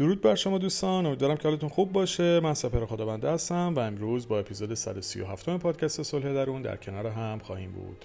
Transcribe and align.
درود 0.00 0.20
بر 0.20 0.34
شما 0.34 0.58
دوستان 0.58 1.06
امیدوارم 1.06 1.36
که 1.36 1.48
حالتون 1.48 1.68
خوب 1.68 1.92
باشه. 1.92 2.40
من 2.40 2.54
سپر 2.54 2.86
خدابنده 2.86 3.30
هستم 3.30 3.74
و 3.76 3.78
امروز 3.78 4.28
با 4.28 4.38
اپیزود 4.38 4.74
137 4.74 5.56
پادکست 5.56 6.02
صلح 6.02 6.32
درون 6.32 6.62
در 6.62 6.76
کنار 6.76 7.06
هم 7.06 7.38
خواهیم 7.38 7.72
بود. 7.72 8.04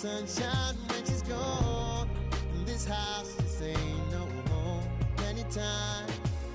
sunshine 0.00 0.76
when 0.88 1.02
she's 1.08 1.24
gone. 1.36 2.08
This 2.64 2.84
house 2.86 3.32
just 3.40 3.62
ain't 3.62 4.06
no 4.16 4.24
home. 4.50 4.86
Anytime 5.30 6.08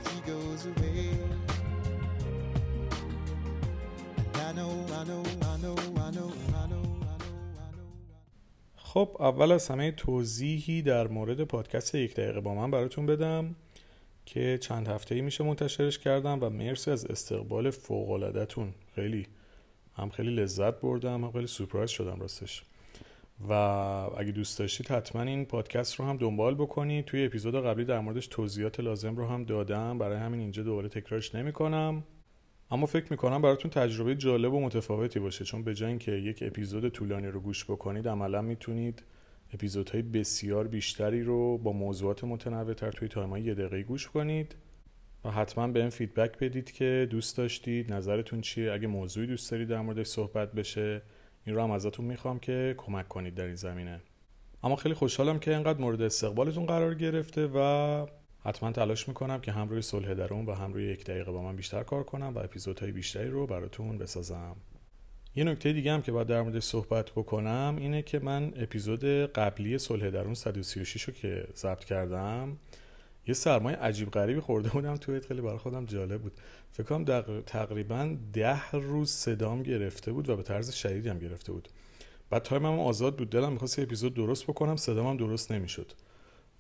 she 0.06 0.18
goes 0.32 0.62
away. 0.72 1.10
And 4.26 4.38
I 4.48 4.52
know, 4.58 4.74
I 5.00 5.04
know, 5.10 5.24
I 5.52 5.56
know, 5.64 5.76
I 6.06 6.10
know, 6.18 6.30
I 6.62 6.66
know. 6.72 6.84
خب 8.76 9.18
اول 9.20 9.52
از 9.52 9.68
همه 9.68 9.92
توضیحی 9.92 10.82
در 10.82 11.08
مورد 11.08 11.44
پادکست 11.44 11.96
یک 11.96 12.16
دقیقه 12.16 12.42
با 12.42 12.56
من 12.56 12.72
براتون 12.72 13.06
بدم 13.06 13.56
که 14.26 14.58
چند 14.62 14.88
هفته 14.88 15.16
ای 15.16 15.22
میشه 15.22 15.44
منتشرش 15.44 16.00
کردم 16.00 16.40
و 16.42 16.50
مرسی 16.50 16.92
از 16.92 17.06
استقبال 17.06 17.70
فوق 17.70 18.32
خیلی 18.96 19.28
هم 19.96 20.10
خیلی 20.10 20.36
لذت 20.36 20.82
بردم 20.82 21.24
هم 21.24 21.32
خیلی 21.32 21.48
سورپرایز 21.48 21.90
شدم 21.90 22.20
راستش 22.20 22.64
و 23.50 23.52
اگه 23.52 24.32
دوست 24.32 24.60
داشتید 24.60 24.88
حتما 24.88 25.22
این 25.22 25.46
پادکست 25.46 25.96
رو 25.96 26.06
هم 26.06 26.18
دنبال 26.18 26.56
بکنید. 26.56 27.06
توی 27.06 27.26
اپیزود 27.26 27.56
قبلی 27.56 27.86
در 27.86 28.00
موردش 28.00 28.28
توضیحات 28.28 28.80
لازم 28.80 29.16
رو 29.16 29.28
هم 29.28 29.44
دادم. 29.44 29.98
برای 29.98 30.18
همین 30.18 30.40
اینجا 30.40 30.64
دوباره 30.64 30.90
تکرارش 30.90 31.36
نمی‌کنم. 31.36 32.04
اما 32.72 32.86
فکر 32.86 33.06
می‌کنم 33.10 33.42
براتون 33.42 33.72
تجربه 33.72 34.16
جالب 34.16 34.54
و 34.54 34.62
متفاوتی 34.62 35.20
باشه 35.20 35.46
چون 35.46 35.64
به 35.64 35.74
جای 35.74 35.90
اینکه 35.90 36.12
یک 36.12 36.44
اپیزود 36.48 36.90
طولانی 36.90 37.28
رو 37.28 37.40
گوش 37.40 37.66
بکنید 37.66 38.08
عملا 38.08 38.42
می‌تونید 38.42 39.04
اپیزودهای 39.54 40.02
بسیار 40.02 40.68
بیشتری 40.68 41.24
رو 41.24 41.58
با 41.58 41.72
موضوعات 41.72 42.24
متنوعتر 42.24 42.92
توی 42.92 43.08
time 43.08 43.31
های 43.31 43.42
یه 43.42 43.54
دقیقه 43.54 43.84
گوش 43.84 44.08
کنید 44.08 44.56
و 45.26 45.32
حتما 45.32 45.68
به 45.68 45.80
این 45.80 45.90
feedback 45.90 46.38
بدید 46.40 46.72
که 46.72 47.08
دوست 47.10 47.38
داشتید 47.38 47.94
نظرتون 47.94 48.42
چیه؟ 48.42 48.72
اگه 48.72 48.88
موضوعی 48.88 49.28
دوست 49.28 49.52
دارید 49.52 49.68
در 49.68 49.82
موردش 49.82 50.08
صحبت 50.08 50.52
بشه 50.52 51.02
این 51.46 51.56
رو 51.56 51.62
هم 51.62 51.72
ازتون 51.72 52.06
می‌خوام 52.06 52.40
که 52.40 52.76
کمک 52.78 53.08
کنید 53.08 53.36
در 53.36 53.46
این 53.46 53.56
زمینه. 53.56 54.02
اما 54.64 54.76
خیلی 54.76 54.96
خوشحالم 54.96 55.40
که 55.40 55.52
اینقدر 55.52 55.80
مورد 55.80 56.02
استقبالتون 56.02 56.66
قرار 56.66 56.96
گرفته 56.96 57.48
و 57.48 58.06
حتما 58.44 58.72
تلاش 58.72 59.08
می‌کنم 59.08 59.42
که 59.42 59.52
هم 59.52 59.70
روی 59.70 59.82
صلح 59.82 60.14
درون 60.14 60.46
و 60.46 60.54
هم 60.54 60.74
روی 60.74 60.86
یک 60.86 61.06
دقیقه 61.06 61.32
با 61.32 61.42
من 61.42 61.56
بیشتر 61.56 61.84
کار 61.84 62.04
کنم 62.04 62.34
و 62.36 62.40
اپیزودهای 62.40 62.92
بیشتری 62.92 63.30
رو 63.30 63.48
براتون 63.48 63.98
بسازم. 63.98 64.56
یه 65.36 65.44
نکته 65.44 65.74
دیگه 65.74 65.92
هم 65.92 66.02
که 66.02 66.12
باید 66.12 66.28
در 66.28 66.42
مورد 66.42 66.60
صحبت 66.60 67.12
بکنم 67.12 67.76
اینه 67.80 68.02
که 68.02 68.20
من 68.20 68.54
اپیزود 68.56 69.06
قبلی 69.26 69.78
صلح 69.78 70.10
درون 70.10 70.34
136 70.34 71.04
رو 71.04 71.14
که 71.14 71.48
ضبط 71.56 71.84
کردم 71.84 72.58
یه 73.28 73.34
سرمای 73.34 73.78
عجیب 73.78 74.12
غریبی 74.12 74.40
خورده 74.40 74.70
بودم 74.70 74.96
توی 74.96 75.20
خیلی 75.20 75.42
برای 75.42 75.58
خودم 75.58 75.86
جالب 75.86 76.22
بود. 76.22 76.34
فکر 76.72 76.84
کنم 76.84 77.42
تقریبا 77.42 78.16
ده 78.34 78.72
روز 78.72 79.12
صدام 79.12 79.64
گرفته 79.64 80.12
بود 80.12 80.30
و 80.30 80.36
به 80.36 80.44
طرز 80.44 80.72
شدیدی 80.72 81.10
هم 81.10 81.20
گرفته 81.20 81.52
بود. 81.52 81.70
بعد 82.30 82.44
time 82.44 82.66
هم 82.66 82.80
آزاد 82.80 83.18
بود. 83.18 83.30
دلم 83.30 83.52
می‌خواست 83.52 83.80
اپیزود 83.80 84.14
درست 84.14 84.44
بکنم 84.44 84.76
صدام 84.76 85.08
هم 85.08 85.18
درست 85.18 85.52
نمی‌شد. 85.52 85.92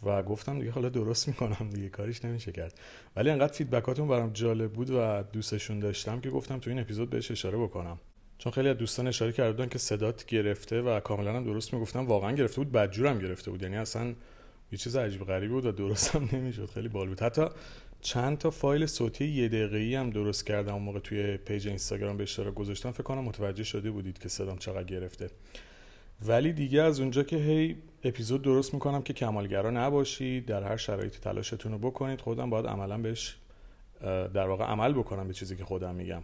و 0.03 0.23
گفتم 0.23 0.59
دیگه 0.59 0.71
حالا 0.71 0.89
درست 0.89 1.27
می‌کنم 1.27 1.69
دیگه 1.73 1.89
کاریش 1.89 2.25
نمیشه 2.25 2.51
کرد. 2.51 2.79
ولی 3.15 3.29
انقدر 3.29 3.53
feedback 3.53 3.93
اتون 3.93 4.07
برام 4.07 4.33
جالب 4.33 4.71
بود 4.71 4.89
و 4.89 5.23
دوستشون 5.23 5.79
داشتم 5.79 6.19
که 6.19 6.29
گفتم 6.29 6.59
تو 6.59 6.69
این 6.69 6.79
اپیزود 6.79 7.09
بهش 7.09 7.31
اشاره 7.31 7.57
بکنم. 7.57 7.99
چون 8.37 8.51
خیلی 8.51 8.69
از 8.69 8.77
دوستان 8.77 9.07
اشاره 9.07 9.31
کردن 9.31 9.67
که 9.67 9.77
صدات 9.77 10.25
گرفته 10.25 10.81
و 10.81 10.99
کاملا 10.99 11.33
هم 11.33 11.43
درست 11.43 11.73
می‌گفتم 11.73 12.05
واقعا 12.05 12.31
گرفته 12.31 12.55
بود 12.61 12.71
بدجورم 12.71 13.19
گرفته 13.19 13.51
بود. 13.51 13.61
یعنی 13.61 13.77
اصلا 13.77 14.13
یه 14.71 14.77
چیز 14.77 14.95
عجیب 14.95 15.23
غریبی 15.23 15.53
بود 15.53 15.65
و 15.65 15.71
درست 15.71 16.15
هم 16.15 16.29
نمی‌شد. 16.33 16.65
خیلی 16.65 16.87
بال 16.87 17.07
بود. 17.07 17.21
حتی 17.21 17.45
چند 18.01 18.37
تا 18.37 18.49
فایل 18.49 18.85
صوتی 18.85 19.25
یه 19.25 19.47
دقیقه‌ای 19.47 19.95
هم 19.95 20.09
درست 20.09 20.45
کردم. 20.45 20.73
اون 20.73 20.83
موقع 20.83 20.99
توی 20.99 21.37
پیج 21.37 21.67
اینستاگرام 21.67 22.17
به 22.17 22.23
اشتراک 22.23 22.53
گذاشتم. 22.53 22.91
فکر 22.91 23.03
کنم 23.03 23.23
متوجه 23.23 23.63
شده 23.63 23.91
بودید 23.91 24.19
که 24.19 24.29
صدام 24.29 24.57
چقدر 24.57 24.83
گرفته. 24.83 25.29
ولی 26.25 26.53
دیگه 26.53 26.81
از 26.81 26.99
اونجا 26.99 27.23
که 27.23 27.37
هی 27.37 27.75
اپیزود 28.03 28.41
درست 28.41 28.73
می‌کنم 28.73 29.01
که 29.01 29.13
کمالگرا 29.13 29.69
نباشید 29.69 30.45
در 30.45 30.63
هر 30.63 30.77
شرایطی 30.77 31.19
تلاشتون 31.19 31.71
رو 31.71 31.77
بکنید 31.77 32.21
خودم 32.21 32.49
باید 32.49 32.65
عملا 32.65 32.97
بهش 32.97 33.37
در 34.33 34.47
واقع 34.47 34.65
عمل 34.65 34.93
بکنم 34.93 35.27
به 35.27 35.33
چیزی 35.33 35.55
که 35.55 35.63
خودم 35.63 35.95
میگم. 35.95 36.23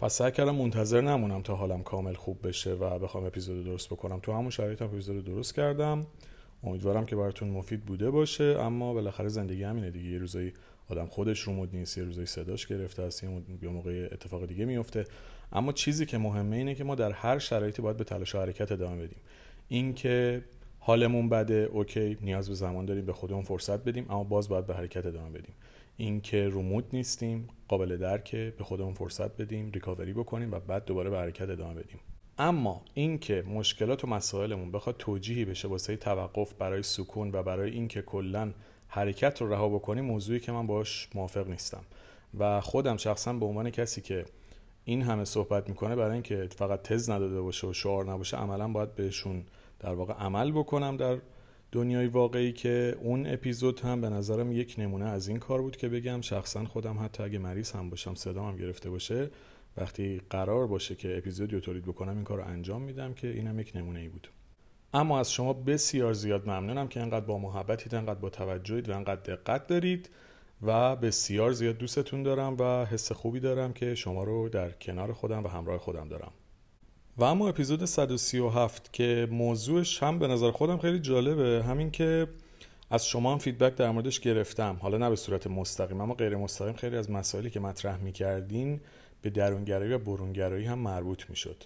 پس 0.00 0.14
سعی 0.14 0.32
کردم 0.32 0.54
منتظر 0.54 1.00
نمونم 1.00 1.42
تا 1.42 1.54
حالم 1.54 1.82
کامل 1.82 2.14
خوب 2.14 2.48
بشه 2.48 2.72
و 2.72 2.98
بخوام 2.98 3.24
اپیزود 3.24 3.64
درست 3.64 3.88
بکنم. 3.88 4.20
تو 4.20 4.32
همون 4.32 4.50
شرایط 4.50 4.82
هم 4.82 4.88
اپیزود 4.88 5.24
درست 5.24 5.54
کردم. 5.54 6.06
امیدوارم 6.64 7.06
که 7.06 7.16
براتون 7.16 7.48
مفید 7.48 7.84
بوده 7.84 8.10
باشه 8.10 8.44
اما 8.44 8.94
بالاخره 8.94 9.28
زندگی 9.28 9.62
همینه 9.62 9.90
دیگه. 9.90 10.10
یه 10.10 10.18
روزایی 10.18 10.52
آدم 10.88 11.06
خودش 11.06 11.40
رو 11.40 11.52
مود 11.52 11.76
نیست 11.76 11.98
یه 11.98 12.04
روزایی 12.04 12.26
صداش 12.26 12.66
گرفته 12.66 13.02
است 13.02 13.24
یه 13.62 13.68
موقع 13.68 14.08
اتفاق 14.12 14.46
دیگه 14.46 14.64
میفته. 14.64 15.04
اما 15.52 15.72
چیزی 15.72 16.06
که 16.06 16.18
مهمه 16.18 16.56
اینه 16.56 16.74
که 16.74 16.84
ما 16.84 16.94
در 16.94 17.12
هر 17.12 17.38
شرایطی 17.38 17.82
باید 17.82 17.96
به 17.96 18.04
تلاش 18.04 18.34
و 18.34 18.38
حرکت 18.38 18.72
ادامه 18.72 19.02
بدیم. 19.02 19.18
اینکه 19.68 20.44
حالمون 20.78 21.28
بده 21.28 21.54
اوکی 21.54 22.18
نیاز 22.20 22.48
به 22.48 22.54
زمان 22.54 22.86
داریم 22.86 23.06
به 23.06 23.12
خودمون 23.12 23.42
فرصت 23.42 23.84
بدیم 23.84 24.06
اما 24.10 24.24
باز 24.24 24.48
باید 24.48 24.66
به 24.66 24.74
حرکت 24.74 25.06
ادامه 25.06 25.38
بدیم. 25.38 25.54
اینکه 25.96 26.48
رومود 26.48 26.84
نیستیم 26.92 27.48
قابل 27.68 27.96
درکه 27.96 28.54
به 28.58 28.64
خودمون 28.64 28.94
فرصت 28.94 29.36
بدیم 29.36 29.70
ریکاوری 29.70 30.12
بکنیم 30.12 30.52
و 30.52 30.60
بعد 30.60 30.84
دوباره 30.84 31.10
به 31.10 31.18
حرکت 31.18 31.48
ادامه 31.48 31.82
بدیم. 31.82 31.98
اما 32.38 32.82
اینکه 32.94 33.44
مشکلات 33.46 34.04
و 34.04 34.06
مسائلمون 34.06 34.72
بخواد 34.72 34.96
توجیهی 34.98 35.44
بشه 35.44 35.68
واسه 35.68 35.96
توقف 35.96 36.54
برای 36.54 36.82
سکون 36.82 37.30
و 37.32 37.42
برای 37.42 37.70
اینکه 37.70 38.02
کلا 38.02 38.52
حرکت 38.88 39.40
رو 39.40 39.52
رها 39.52 39.68
بکنیم 39.68 40.04
موضوعی 40.04 40.40
که 40.40 40.52
من 40.52 40.66
باش 40.66 41.08
موافق 41.14 41.48
نیستم. 41.48 41.84
و 42.38 42.60
خودم 42.60 42.96
شخصا 42.96 43.32
به 43.32 43.46
عنوان 43.46 43.70
کسی 43.70 44.00
که 44.00 44.24
این 44.84 45.02
همه 45.02 45.24
صحبت 45.24 45.68
می‌کنه 45.68 45.96
برای 45.96 46.12
اینکه 46.12 46.48
فقط 46.56 46.82
تز 46.82 47.10
نداده 47.10 47.40
باشه 47.40 47.66
و 47.66 47.72
شعار 47.72 48.12
نباشه 48.12 48.36
عملا 48.36 48.68
باید 48.68 48.94
بهشون 48.94 49.44
در 49.80 49.94
واقع 49.94 50.14
عمل 50.14 50.52
بکنم 50.52 50.96
در 50.96 51.18
دنیای 51.72 52.06
واقعی 52.06 52.52
که 52.52 52.96
اون 53.02 53.26
اپیزود 53.26 53.80
هم 53.80 54.00
به 54.00 54.08
نظرم 54.08 54.52
یک 54.52 54.74
نمونه 54.78 55.04
از 55.04 55.28
این 55.28 55.38
کار 55.38 55.62
بود 55.62 55.76
که 55.76 55.88
بگم. 55.88 56.20
شخصا 56.20 56.64
خودم 56.64 56.98
حتی 57.04 57.22
اگه 57.22 57.38
مریض 57.38 57.72
هم 57.72 57.90
باشم 57.90 58.14
صدام 58.14 58.48
هم 58.48 58.56
گرفته 58.56 58.90
باشه 58.90 59.30
وقتی 59.76 60.20
قرار 60.30 60.66
باشه 60.66 60.94
که 60.94 61.18
اپیزودی 61.18 61.54
رو 61.54 61.60
تولید 61.60 61.84
بکنم 61.84 62.14
این 62.14 62.24
کار 62.24 62.38
رو 62.38 62.44
انجام 62.44 62.82
میدم 62.82 63.14
که 63.14 63.28
اینم 63.28 63.58
یک 63.60 63.72
نمونه 63.74 64.00
ای 64.00 64.08
بود. 64.08 64.28
اما 64.94 65.20
از 65.20 65.32
شما 65.32 65.52
بسیار 65.52 66.12
زیاد 66.12 66.48
ممنونم 66.48 66.88
که 66.88 67.00
انقدر 67.00 67.26
با 67.26 67.38
محبتید 67.38 67.94
انقدر 67.94 68.20
با 68.20 68.30
توجهید 68.30 68.88
و 68.88 68.96
انقدر 68.96 69.20
دقت 69.36 69.66
دارید 69.66 70.10
و 70.62 70.96
بسیار 70.96 71.52
زیاد 71.52 71.78
دوستتون 71.78 72.22
دارم 72.22 72.56
و 72.58 72.84
حس 72.84 73.12
خوبی 73.12 73.40
دارم 73.40 73.72
که 73.72 73.94
شما 73.94 74.24
رو 74.24 74.48
در 74.48 74.70
کنار 74.70 75.12
خودم 75.12 75.44
و 75.44 75.48
همراه 75.48 75.78
خودم 75.78 76.08
دارم. 76.08 76.32
و 77.16 77.24
اما 77.24 77.48
اپیزود 77.48 77.84
137 77.84 78.92
که 78.92 79.28
موضوعش 79.30 80.02
هم 80.02 80.18
به 80.18 80.28
نظر 80.28 80.50
خودم 80.50 80.78
خیلی 80.78 80.98
جالبه 80.98 81.64
همین 81.64 81.90
که 81.90 82.28
از 82.90 83.06
شما 83.06 83.32
هم 83.32 83.38
فیدبک 83.38 83.74
در 83.74 83.90
موردش 83.90 84.20
گرفتم. 84.20 84.78
حالا 84.82 84.98
نه 84.98 85.10
به 85.10 85.16
صورت 85.16 85.46
مستقیم 85.46 86.00
اما 86.00 86.14
غیر 86.14 86.36
مستقیم 86.36 86.72
خیلی 86.72 86.96
از 86.96 87.10
مسائلی 87.10 87.50
که 87.50 87.60
مطرح 87.60 87.96
می‌کردین 87.96 88.80
به 89.24 89.30
درونگرایی 89.30 89.92
و 89.92 89.98
برونگرایی 89.98 90.64
هم 90.64 90.78
مربوط 90.78 91.30
می‌شد. 91.30 91.64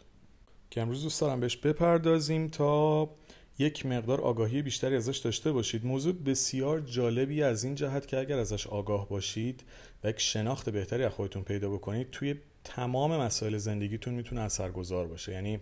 که 0.71 0.81
امروز 0.81 1.03
دوست 1.03 1.21
دارم 1.21 1.41
بهش 1.41 1.57
بپردازیم 1.57 2.49
تا 2.49 3.11
یک 3.59 3.87
مقدار 3.87 4.21
آگاهی 4.21 4.63
بیشتری 4.63 4.97
ازش 4.97 5.19
داشته 5.19 5.53
باشید. 5.53 5.87
موضوع 5.87 6.13
بسیار 6.13 6.81
جالبی 6.81 7.43
از 7.43 7.65
این 7.65 7.75
جهت 7.75 8.07
که 8.07 8.19
اگر 8.19 8.39
ازش 8.39 8.67
آگاه 8.67 9.09
باشید 9.09 9.65
و 10.05 10.09
یک 10.09 10.21
شناخت 10.21 10.71
بهتری 10.71 11.05
از 11.05 11.13
خودتون 11.13 11.43
پیدا 11.43 11.71
بکنید 11.71 12.11
توی 12.11 12.35
تمام 12.65 13.17
مسائل 13.17 13.57
زندگیتون 13.57 14.15
می‌تونه 14.15 14.41
اثرگذار 14.41 15.07
باشه. 15.07 15.33
یعنی 15.33 15.61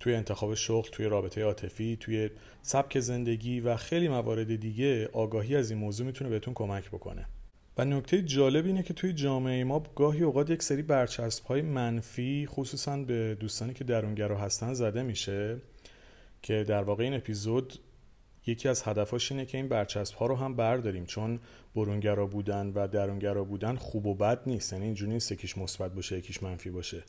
توی 0.00 0.14
انتخاب 0.14 0.54
شغل 0.54 0.88
توی 0.90 1.06
رابطه 1.06 1.42
عاطفی 1.42 1.96
توی 2.00 2.30
سبک 2.62 3.00
زندگی 3.00 3.60
و 3.60 3.76
خیلی 3.76 4.08
موارد 4.08 4.56
دیگه 4.56 5.08
آگاهی 5.12 5.56
از 5.56 5.70
این 5.70 5.80
موضوع 5.80 6.06
می‌تونه 6.06 6.30
بهتون 6.30 6.54
کمک 6.54 6.88
بکنه. 6.88 7.26
و 7.76 7.84
نکته 7.84 8.22
جالب 8.22 8.66
اینه 8.66 8.82
که 8.82 8.94
توی 8.94 9.12
جامعه 9.12 9.64
ما 9.64 9.82
گاهی 9.94 10.22
اوقات 10.22 10.50
یک 10.50 10.62
سری 10.62 10.82
برچسب 10.82 11.44
های 11.44 11.62
منفی 11.62 12.46
خصوصا 12.50 12.96
به 12.96 13.36
دوستانی 13.40 13.74
که 13.74 13.84
درونگرا 13.84 14.38
هستن 14.38 14.74
زده 14.74 15.02
میشه 15.02 15.56
که 16.42 16.64
در 16.64 16.82
واقع 16.82 17.04
این 17.04 17.14
اپیزود 17.14 17.78
یکی 18.46 18.68
از 18.68 18.82
هدفاش 18.82 19.32
اینه 19.32 19.46
که 19.46 19.58
این 19.58 19.68
برچسب 19.68 20.14
ها 20.14 20.26
رو 20.26 20.36
هم 20.36 20.56
برداریم. 20.56 21.06
چون 21.06 21.40
برونگرا 21.74 22.26
بودن 22.26 22.72
و 22.74 22.88
درونگرا 22.88 23.44
بودن 23.44 23.74
خوب 23.74 24.06
و 24.06 24.14
بد 24.14 24.40
نیست. 24.46 24.72
یعنی 24.72 24.84
اینجوری 24.84 25.12
نیست 25.12 25.32
یکیش 25.32 25.58
مثبت 25.58 25.94
باشه 25.94 26.18
یکیش 26.18 26.42
منفی 26.42 26.70
باشه. 26.70 27.02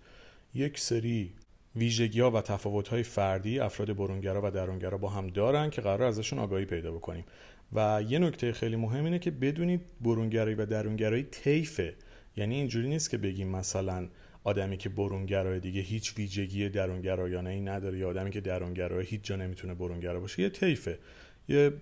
یک 0.54 0.80
سری 0.80 1.34
ویژگی 1.76 2.20
ها 2.20 2.32
و 2.32 2.42
تفاوت 2.42 2.88
های 2.88 3.04
فردی 3.04 3.60
افراد 3.60 3.96
برونگرا 3.96 4.42
و 4.44 4.52
درونگرا 4.52 4.98
با 4.98 5.10
هم 5.10 5.28
دارن 5.28 5.70
که 5.70 5.82
قرار 5.82 6.04
ازشون 6.04 6.40
آگاهی 6.40 6.66
پیدا 6.66 6.92
بکنیم. 6.92 7.26
و 7.74 8.04
یه 8.10 8.20
نکته 8.20 8.54
خیلی 8.54 8.76
مهم 8.76 9.06
اینه 9.06 9.20
که 9.20 9.32
بدونید 9.32 9.82
برونگرایی 10.02 10.56
و 10.56 10.66
درونگرایی 10.66 11.24
طیفه 11.24 11.96
یعنی 12.38 12.56
اینجوری 12.56 12.90
نیست 12.90 13.10
که 13.10 13.18
بگیم 13.18 13.48
مثلا 13.48 14.08
آدمی 14.44 14.78
که 14.78 14.90
برونگرای 14.90 15.60
دیگه 15.60 15.82
هیچ 15.82 16.18
ویژگی 16.18 16.70
درونگرایانه 16.70 17.50
ای 17.50 17.62
نداره 17.62 17.98
یا 17.98 18.10
آدمی 18.10 18.32
که 18.32 18.42
درونگرای 18.42 19.06
هیچ 19.06 19.22
جا 19.24 19.36
نمی‌تونه 19.36 19.74
برونگرا 19.74 20.20
باشه 20.20 20.42
یه 20.42 20.50
طیفه. 20.50 21.00
یه 21.48 21.74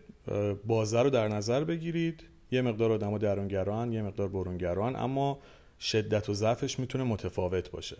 بازه 0.65 1.01
رو 1.01 1.09
در 1.09 1.27
نظر 1.27 1.63
بگیرید. 1.63 2.23
یه 2.51 2.61
مقدار 2.61 2.91
آدم 2.91 3.13
و 3.13 3.17
درونگران 3.17 3.93
یه 3.93 4.01
مقدار 4.01 4.27
برونگران 4.27 4.95
اما 4.95 5.39
شدت 5.79 6.29
و 6.29 6.33
ضعفش 6.33 6.79
می‌تونه 6.79 7.03
متفاوت 7.03 7.71
باشه. 7.71 7.97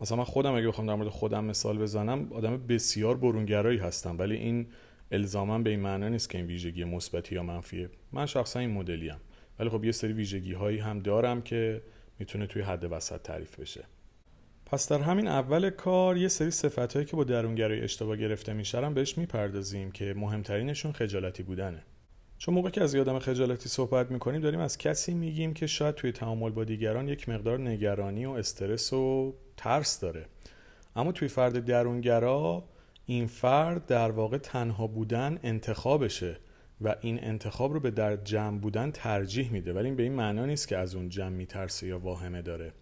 مثلا 0.00 0.16
من 0.16 0.24
خودم 0.24 0.54
اگه 0.54 0.68
بخوام 0.68 0.86
در 0.86 0.94
مورد 0.94 1.08
خودم 1.08 1.44
مثال 1.44 1.78
بزنم 1.78 2.32
آدم 2.32 2.66
بسیار 2.66 3.16
برونگرایی 3.16 3.78
هستم 3.78 4.18
ولی 4.18 4.36
این 4.36 4.66
الزاما 5.12 5.58
به 5.58 5.70
این 5.70 5.80
معنا 5.80 6.08
نیست 6.08 6.30
که 6.30 6.38
این 6.38 6.46
ویژگی 6.46 6.84
مثبتی 6.84 7.34
یا 7.34 7.42
منفیه. 7.42 7.90
من 8.12 8.26
شخصا 8.26 8.60
این 8.60 8.70
مدلی 8.70 9.10
ام 9.10 9.20
ولی 9.58 9.68
خب 9.68 9.84
یه 9.84 9.92
سری 9.92 10.12
ویژگی 10.12 10.52
هایی 10.52 10.78
هم 10.78 10.98
دارم 10.98 11.42
که 11.42 11.82
می‌تونه 12.18 12.46
توی 12.46 12.62
حد 12.62 12.92
وسط 12.92 13.22
تعریف 13.22 13.60
بشه. 13.60 13.84
پس 14.66 14.88
در 14.88 14.98
همین 14.98 15.28
اول 15.28 15.70
کار 15.70 16.16
یه 16.16 16.28
سری 16.28 16.50
صفت 16.50 16.92
هایی 16.92 17.06
که 17.06 17.16
با 17.16 17.24
درونگرایی 17.24 17.80
اشتباه 17.80 18.16
گرفته 18.16 18.52
میشن 18.52 18.94
بهش 18.94 19.18
می‌پردازیم 19.18 19.90
که 19.90 20.14
مهمترینشون 20.16 20.92
خجالتی 20.92 21.42
بودنه. 21.42 21.82
چون 22.38 22.54
موقع 22.54 22.70
که 22.70 22.82
از 22.82 22.94
یادم 22.94 23.18
خجالتی 23.18 23.68
صحبت 23.68 24.10
می‌کنیم 24.10 24.40
داریم 24.40 24.60
از 24.60 24.78
کسی 24.78 25.14
میگیم 25.14 25.54
که 25.54 25.66
شاید 25.66 25.94
توی 25.94 26.12
تعامل 26.12 26.50
با 26.50 26.64
دیگران 26.64 27.08
یک 27.08 27.28
مقدار 27.28 27.60
نگرانی 27.60 28.26
و 28.26 28.30
استرس 28.30 28.92
و 28.92 29.34
ترس 29.56 30.00
داره. 30.00 30.26
اما 30.96 31.12
توی 31.12 31.28
فرد 31.28 31.64
درونگرا 31.64 32.64
این 33.06 33.26
فرد 33.26 33.86
در 33.86 34.10
واقع 34.10 34.38
تنها 34.38 34.86
بودن 34.86 35.38
انتخابشه 35.42 36.36
و 36.80 36.94
این 37.00 37.24
انتخاب 37.24 37.72
رو 37.72 37.80
به 37.80 37.90
در 37.90 38.16
جمع 38.16 38.58
بودن 38.58 38.90
ترجیح 38.90 39.52
میده. 39.52 39.72
ولی 39.72 39.86
این 39.86 39.96
به 39.96 40.02
این 40.02 40.12
معنا 40.12 40.46
نیست 40.46 40.68
که 40.68 40.76
از 40.76 40.94
اون 40.94 41.08
جمع 41.08 41.28
میترسه 41.28 41.86
یا 41.86 41.98
واهمه 41.98 42.42
داره. 42.42 42.72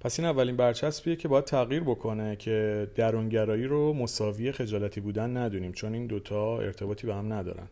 پس 0.00 0.20
این 0.20 0.28
اولین 0.28 0.56
برچسبیه 0.56 1.16
که 1.16 1.28
باید 1.28 1.44
تغییر 1.44 1.82
بکنه 1.82 2.36
که 2.36 2.90
درونگرایی 2.94 3.64
رو 3.64 3.92
مساوی 3.92 4.52
خجالتی 4.52 5.00
بودن 5.00 5.36
ندونیم 5.36 5.72
چون 5.72 5.94
این 5.94 6.06
دوتا 6.06 6.58
ارتباطی 6.58 7.06
به 7.06 7.14
هم 7.14 7.32
ندارن. 7.32 7.68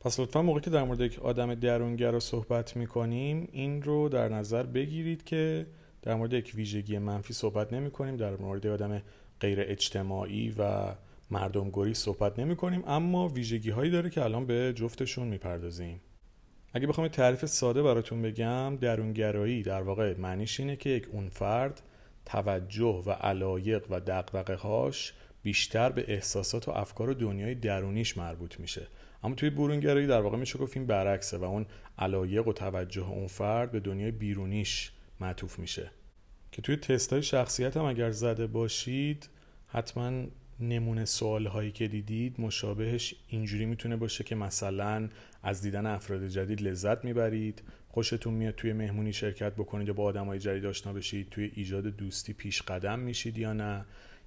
پس 0.00 0.20
لطفا 0.20 0.42
موقعی 0.42 0.60
که 0.60 0.70
در 0.70 0.84
مورد 0.84 1.00
یک 1.00 1.18
آدم 1.18 1.54
درونگر 1.54 2.18
صحبت 2.18 2.76
می‌کنیم 2.76 3.48
این 3.52 3.82
رو 3.82 4.08
در 4.08 4.28
نظر 4.28 4.62
بگیرید 4.62 5.24
که 5.24 5.66
در 6.02 6.14
مورد 6.14 6.32
یک 6.32 6.52
ویژگی 6.54 6.98
منفی 6.98 7.32
صحبت 7.32 7.72
نمی 7.72 7.90
کنیم 7.90 8.16
در 8.16 8.36
مورد 8.36 8.66
آدم 8.66 9.02
غیر 9.40 9.58
اجتماعی 9.60 10.54
و 10.58 10.94
مردمگری 11.32 11.94
صحبت 11.94 12.38
نمی 12.38 12.56
کنیم 12.56 12.82
اما 12.86 13.28
ویژگی 13.28 13.70
هایی 13.70 13.90
داره 13.90 14.10
که 14.10 14.22
الان 14.22 14.46
به 14.46 14.72
جفتشون 14.76 15.28
می‌پردازیم. 15.28 16.00
اگه 16.72 16.86
بخوام 16.86 17.08
تعریف 17.08 17.46
ساده 17.46 17.82
براتون 17.82 18.22
بگم 18.22 18.76
درونگرایی 18.76 19.62
در 19.62 19.82
واقع 19.82 20.14
معنیش 20.18 20.60
اینه 20.60 20.76
که 20.76 20.90
یک 20.90 21.08
اون 21.12 21.28
فرد 21.28 21.82
توجه 22.26 23.02
و 23.06 23.10
علایق 23.10 23.90
و 23.90 24.00
دقدقه 24.00 24.54
هاش 24.54 25.12
بیشتر 25.42 25.90
به 25.90 26.04
احساسات 26.08 26.68
و 26.68 26.70
افکار 26.70 27.10
و 27.10 27.14
دنیای 27.14 27.54
درونیش 27.54 28.18
مربوط 28.18 28.60
میشه. 28.60 28.86
اما 29.22 29.34
توی 29.34 29.50
برونگرایی 29.50 30.06
در 30.06 30.20
واقع 30.20 30.36
میشه 30.36 30.58
گفت 30.58 30.76
این 30.76 30.86
برعکسه 30.86 31.38
و 31.38 31.44
اون 31.44 31.66
علایق 31.98 32.48
و 32.48 32.52
توجه 32.52 33.08
اون 33.08 33.26
فرد 33.26 33.72
به 33.72 33.80
دنیای 33.80 34.10
بیرونیش 34.10 34.92
معطوف 35.20 35.58
میشه. 35.58 35.90
که 36.52 36.62
توی 36.62 36.76
تست 36.76 37.12
های 37.12 37.22
شخصیت 37.22 37.76
هم 37.76 37.84
اگر 37.84 38.10
زده 38.10 38.46
باشید 38.46 39.28
حتما 39.66 40.24
نمونه 40.62 41.04
سوال 41.04 41.46
هایی 41.46 41.70
که 41.70 41.88
دیدید 41.88 42.40
مشابهش 42.40 43.14
اینجوری 43.28 43.66
می‌تونه 43.66 43.96
باشه 43.96 44.24
که 44.24 44.34
مثلا 44.34 45.08
از 45.42 45.62
دیدن 45.62 45.86
افراد 45.86 46.28
جدید 46.28 46.62
لذت 46.62 47.04
می‌برید 47.04 47.62
خوشتون 47.88 48.34
میاد 48.34 48.54
توی 48.54 48.72
مهمونی 48.72 49.12
شرکت 49.12 49.52
بکنید 49.52 49.88
یا 49.88 49.94
با 49.94 50.04
آدم 50.04 50.26
های 50.26 50.38
جدید 50.38 50.66
آشنا 50.66 50.92
بشید 50.92 51.28
توی 51.30 51.52
ایجاد 51.54 51.86
دوستی 51.86 52.32
پیش 52.32 52.62
قدم 52.62 52.98
میشید 52.98 53.38
یا 53.38 53.52
نه. 53.52 53.84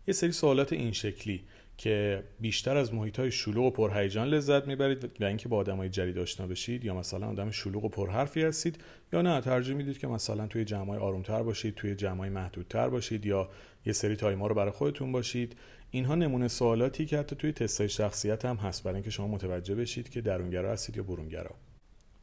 یه 0.07 0.13
سری 0.13 0.31
سوالات 0.31 0.73
این 0.73 0.91
شکلی. 0.91 1.43
که 1.77 2.23
بیشتر 2.39 2.77
از 2.77 2.93
محیط 2.93 3.19
های 3.19 3.31
شلوغ 3.31 3.65
و 3.65 3.69
پرهیجان 3.69 4.27
لذت 4.27 4.67
می‌برید 4.67 5.21
و 5.21 5.25
اینکه 5.25 5.49
با 5.49 5.57
آدم 5.57 5.77
های 5.77 5.89
جدید 5.89 6.17
آشنا 6.17 6.47
بشید 6.47 6.85
یا 6.85 6.95
مثلا 6.95 7.27
آدم 7.27 7.51
شلوغ 7.51 7.85
و 7.85 7.89
پرحرفی 7.89 8.41
هستید 8.41 8.77
یا 9.13 9.21
نه 9.21 9.41
ترجیح 9.41 9.75
می‌دید 9.75 9.97
که 9.97 10.07
مثلا 10.07 10.47
توی 10.47 10.65
جمع 10.65 10.87
های 10.87 10.99
آرومتر 10.99 11.43
باشید 11.43 11.75
توی 11.75 11.95
جمع 11.95 12.17
های 12.17 12.29
محدودتر 12.29 12.89
باشید 12.89 13.25
یا 13.25 13.49
یه 13.85 13.93
سری 13.93 14.15
تایما 14.15 14.47
رو 14.47 14.55
برای 14.55 14.71
خودتون 14.71 15.11
باشید. 15.11 15.55
اینها 15.91 16.15
نمونه 16.15 16.47
سوالاتی 16.47 17.05
که 17.05 17.17
حتی 17.17 17.35
توی 17.35 17.51
تستای 17.51 17.89
شخصیت 17.89 18.45
هم 18.45 18.55
هست 18.55 18.83
برای 18.83 18.95
اینکه 18.95 19.09
شما 19.09 19.27
متوجه 19.27 19.75
بشید 19.75 20.09
که 20.09 20.21
درونگرا 20.21 20.71
هستید 20.71 20.97
یا 20.97 21.03
برونگرا. 21.03 21.55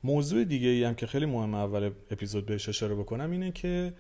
موضوع 0.05 0.45
دیگه 0.45 0.69
ای 0.69 0.85
هم 0.85 0.95
که 0.95 1.07
خیلی 1.07 1.27
مهم 1.27 1.55
اول 1.55 1.91
اپیزود 2.11 2.47
بهش 2.47 2.69
اشاره 2.69 2.95
بکنم 2.95 3.31
اینه 3.31 3.53
که 3.53 3.93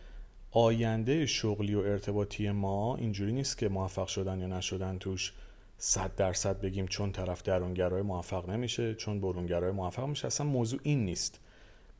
آینده 0.54 1.26
شغلی 1.26 1.74
و 1.74 1.78
ارتباطی 1.78 2.50
ما 2.50 2.96
اینجوری 2.96 3.32
نیست 3.32 3.58
که 3.58 3.68
موفق 3.68 4.06
شدن 4.06 4.40
یا 4.40 4.46
نشدن 4.46 4.98
توش 4.98 5.32
صد 5.78 6.16
درصد 6.16 6.60
بگیم 6.60 6.86
چون 6.86 7.12
طرف 7.12 7.42
درونگرای 7.42 8.02
موفق 8.02 8.50
نمیشه 8.50 8.94
چون 8.94 9.20
برونگرای 9.20 9.72
موفق 9.72 10.06
میشه. 10.06 10.26
اصلا 10.26 10.46
موضوع 10.46 10.80
این 10.82 11.04
نیست. 11.04 11.40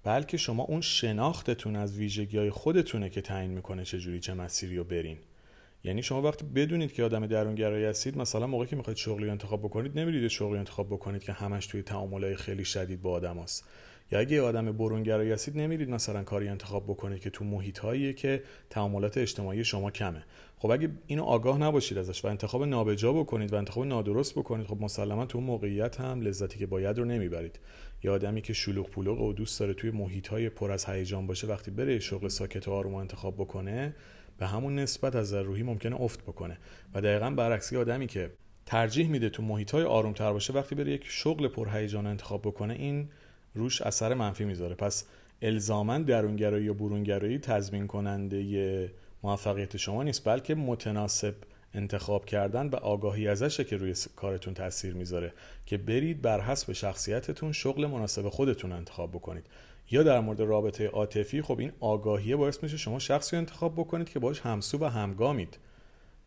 بلکه 0.05 0.37
شما 0.37 0.63
اون 0.63 0.81
شناختتون 0.81 1.77
از 1.77 1.97
ویژگی 1.97 2.39
های 2.39 2.51
خودتونه 2.51 3.11
که 3.11 3.21
تعیین 3.21 3.51
می‌کنه 3.51 3.85
چجوری 3.85 4.21
چه 4.21 4.35
مسیری 4.35 4.77
رو 4.77 4.85
برین. 4.85 5.19
یعنی 5.85 6.03
شما 6.03 6.23
وقتی 6.23 6.45
بدونید 6.45 6.93
که 6.93 7.05
آدم 7.05 7.27
درونگرایی 7.27 7.85
هستید 7.85 8.19
مثلا 8.19 8.47
موقعی 8.47 8.67
که 8.67 8.77
می‌خواید 8.77 8.97
شغلی 8.97 9.31
انتخاب 9.31 9.63
بکنید 9.63 9.99
نمیرید 9.99 10.29
شغلی 10.29 10.59
انتخاب 10.59 10.87
بکنید 10.87 11.23
که 11.23 11.33
همش 11.33 11.67
توی 11.67 11.83
تعاملای 11.83 12.37
خیلی 12.37 12.65
شدید 12.65 13.03
با 13.03 13.11
آدم 13.11 13.39
هست. 13.39 13.65
یا 14.11 14.19
اگه 14.19 14.43
آدم 14.43 14.73
برونگرایی 14.73 15.33
هستید 15.33 15.59
نمیرید 15.59 15.91
مثلا 15.91 16.23
کاری 16.23 16.49
انتخاب 16.49 16.85
بکنید 16.85 17.21
که 17.21 17.31
تو 17.31 17.45
محیط 17.45 17.79
هایی 17.79 18.15
که 18.15 18.43
تعاملات 18.71 19.19
اجتماعی 19.19 19.65
شما 19.65 19.91
کمه. 19.91 20.25
خب 20.59 20.71
اگه 20.71 20.91
اینو 21.07 21.23
آگاه 21.23 21.59
نباشید 21.59 21.99
ازش 21.99 22.25
و 22.25 22.29
انتخاب 22.29 22.65
نابجا 22.65 23.13
بکنید 23.13 23.53
و 23.53 23.57
انتخاب 23.57 23.85
نادرست 23.85 24.35
بکنید 24.35 24.67
خب 24.67 24.81
مسلما 24.81 25.27
تو 25.27 25.41
موقعیت 25.41 26.01
هم 26.01 26.21
لذتی 26.21 26.59
که 26.59 26.67
باید 26.67 26.99
رو 26.99 27.05
نمی‌برید. 27.05 27.59
یا 28.03 28.15
آدمی 28.15 28.43
که 28.43 28.53
شلوغ 28.53 28.91
پولوغ 28.91 29.21
و 29.21 29.33
دوست 29.33 29.61
داره 29.61 29.75
توی 29.75 29.91
محیط 29.91 30.29
های 30.29 30.49
پر 30.49 30.73
از 30.73 30.85
هیجان 30.85 31.27
باشه 31.27 31.47
وقتی 31.47 31.71
بره 31.71 31.99
شغل 31.99 32.29
ساکت 32.29 32.69
و 32.69 32.73
آروم 32.73 32.95
انتخاب 32.95 33.35
بکنه 33.35 33.95
به 34.39 34.47
همون 34.47 34.79
نسبت 34.79 35.17
از 35.17 35.35
روحی 35.35 35.63
ممکنه 35.63 36.01
افت 36.01 36.23
بکنه. 36.23 36.59
و 36.95 37.01
دقیقا 37.01 37.31
برعکس 37.31 37.73
آدمی 37.73 38.07
که 38.07 38.31
ترجیح 38.67 39.09
میده 39.09 39.31
تو 39.31 39.43
محیط 39.43 39.71
های 39.71 39.85
آروم 39.85 40.13
تر 40.13 40.33
باشه 40.33 40.53
وقتی 40.53 40.75
بره 40.75 40.93
یک 40.93 41.05
شغل 41.05 41.49
پرهیجان 41.49 42.07
انتخاب 42.07 42.43
بکنه 42.43 42.75
این 42.75 43.09
روش 43.55 43.83
اثر 43.83 44.15
منفی 44.15 44.45
می‌ذاره. 44.45 44.75
پس 44.75 45.05
الزاما 45.43 45.99
درونگرایی 45.99 46.65
یا 46.65 46.73
برونگرایی 46.73 47.39
تضمین 47.39 47.87
کننده 47.87 48.91
موفقیت 49.23 49.77
شما 49.77 50.03
نیست 50.03 50.25
بلکه 50.25 50.55
متناسب 50.55 51.35
انتخاب 51.75 52.25
کردن 52.25 52.67
و 52.67 52.77
آگاهی 52.77 53.29
ازشه 53.29 53.65
که 53.65 53.77
روی 53.77 53.95
کارتون 54.17 54.55
تاثیر 54.55 54.95
می‌ذاره. 54.95 55.33
که 55.67 55.77
برید 55.77 56.23
بر 56.23 56.41
حسب 56.41 56.73
شخصیتتون 56.73 57.53
شغل 57.53 57.87
مناسب 57.87 58.29
خودتون 58.29 58.73
انتخاب 58.73 59.11
بکنید. 59.11 59.47
یا 59.91 60.03
در 60.03 60.21
مورد 60.21 60.41
رابطه 60.41 60.87
عاطفی 60.87 61.43
خب 61.43 61.59
این 61.59 61.73
آگاهیه 61.81 62.37
باعث 62.37 62.63
میشه 62.63 62.77
شما 62.77 62.99
شخصی 62.99 63.37
انتخاب 63.37 63.75
بکنید 63.75 64.09
که 64.09 64.19
باش 64.19 64.41
همسو 64.41 64.79
و 64.79 64.85
همگامید 64.85 65.59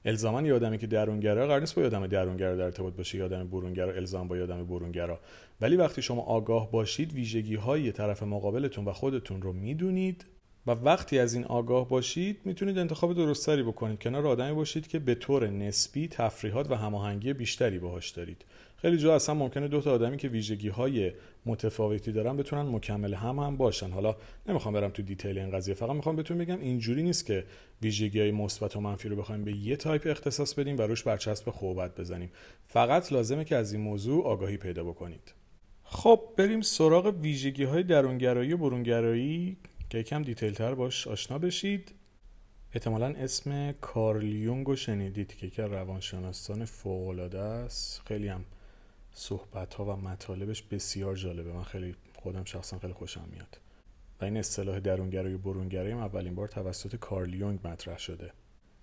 الزاما 0.05 0.41
یه 0.41 0.53
آدمی 0.53 0.77
که 0.77 0.87
درونگرا 0.87 1.47
قرار 1.47 1.59
نیست 1.59 1.75
با 1.75 1.81
آدم 1.81 2.07
درونگرا 2.07 2.55
در 2.55 2.63
ارتباط 2.63 2.93
باشه 2.93 3.17
یا 3.17 3.25
آدم 3.25 3.47
برونگرا 3.47 3.93
الزام 3.93 4.27
با 4.27 4.35
آدم 4.35 4.65
برونگرا. 4.65 5.19
ولی 5.61 5.75
وقتی 5.75 6.01
شما 6.01 6.21
آگاه 6.21 6.71
باشید 6.71 7.13
ویژگی 7.13 7.55
های 7.55 7.91
طرف 7.91 8.23
مقابلتون 8.23 8.85
و 8.85 8.93
خودتون 8.93 9.41
رو 9.41 9.53
می‌دونید 9.53 10.25
و 10.67 10.71
وقتی 10.71 11.19
از 11.19 11.33
این 11.33 11.43
آگاه 11.43 11.89
باشید 11.89 12.37
می‌تونید 12.45 12.77
انتخاب 12.77 13.13
درست‌تری 13.13 13.63
بکنید. 13.63 13.99
کنار 13.99 14.27
آدمی 14.27 14.53
باشید 14.53 14.87
که 14.87 14.99
به 14.99 15.15
طور 15.15 15.47
نسبی 15.47 16.07
تفریحات 16.07 16.71
و 16.71 16.75
هماهنگی 16.75 17.33
بیشتری 17.33 17.79
باهاش 17.79 18.09
دارید. 18.09 18.45
خیلی 18.85 18.97
جا 18.97 19.15
اصلا 19.15 19.35
ممکنه 19.35 19.67
دو 19.67 19.81
تا 19.81 19.91
آدمی 19.91 20.17
که 20.17 20.27
ویژگی 20.27 20.69
های 20.69 21.11
متفاوتی 21.45 22.11
دارن 22.11 22.37
بتونن 22.37 22.61
مکمل 22.61 23.13
هم 23.13 23.39
هم 23.39 23.57
باشن. 23.57 23.91
حالا 23.91 24.15
نمی‌خوام 24.45 24.73
برم 24.73 24.89
تو 24.89 25.01
detail 25.01 25.37
این 25.37 25.51
قضیه 25.51 25.73
فقط 25.73 25.91
می‌خوام 25.91 26.15
بهتون 26.15 26.37
بگم 26.37 26.59
اینجوری 26.59 27.03
نیست 27.03 27.25
که 27.25 27.45
ویژگی 27.81 28.19
های 28.19 28.31
مثبت 28.31 28.75
و 28.75 28.81
منفی 28.81 29.09
رو 29.09 29.15
بخوایم 29.15 29.43
به 29.43 29.53
یه 29.53 29.75
تایپ 29.75 30.07
اختصاص 30.09 30.53
بدیم 30.53 30.77
و 30.77 30.81
روش 30.81 31.03
برچسب 31.03 31.49
خوب 31.49 31.78
و 31.78 31.85
بد 31.85 31.99
بزنیم. 31.99 32.31
فقط 32.67 33.13
لازمه 33.13 33.45
که 33.45 33.55
از 33.55 33.73
این 33.73 33.81
موضوع 33.81 34.25
آگاهی 34.25 34.57
پیدا 34.57 34.83
بکنید. 34.83 35.33
خب 35.83 36.19
بریم 36.37 36.61
سراغ 36.61 37.15
ویژگی 37.21 37.63
های 37.63 37.83
درونگرایی 37.83 38.53
و 38.53 38.57
برونگرایی 38.57 39.57
که 39.89 39.97
یکم 39.97 40.21
دیتیل 40.21 40.53
تر 40.53 40.75
باش 40.75 41.07
آشنا 41.07 41.37
بشید. 41.37 41.91
احتمالا 42.73 43.07
اسم 43.07 43.71
کارل 43.71 44.45
رو 44.65 44.75
شنیدید 44.75 45.35
که 45.35 45.47
یکی 45.47 45.61
روانشناسان 45.61 46.65
فوق 46.65 47.35
است. 47.35 48.01
خیلی 48.07 48.27
هم 48.27 48.45
صحبت 49.17 49.73
ها 49.73 49.85
و 49.85 49.95
مطالبش 49.95 50.63
بسیار 50.63 51.15
جالبه. 51.15 51.53
من 51.53 51.63
خیلی 51.63 51.95
خودم 52.15 52.43
شخصا 52.43 52.79
خیلی 52.79 52.93
خوشم 52.93 53.27
میاد. 53.31 53.59
و 54.21 54.25
این 54.25 54.37
اصطلاح 54.37 54.79
درونگرایی 54.79 55.35
و 55.35 55.37
برونگرایی 55.37 55.91
هم 55.91 55.97
اولین 55.97 56.35
بار 56.35 56.47
توسط 56.47 56.95
کارل 56.95 57.33
یونگ 57.33 57.67
مطرح 57.67 57.97
شده. 57.97 58.31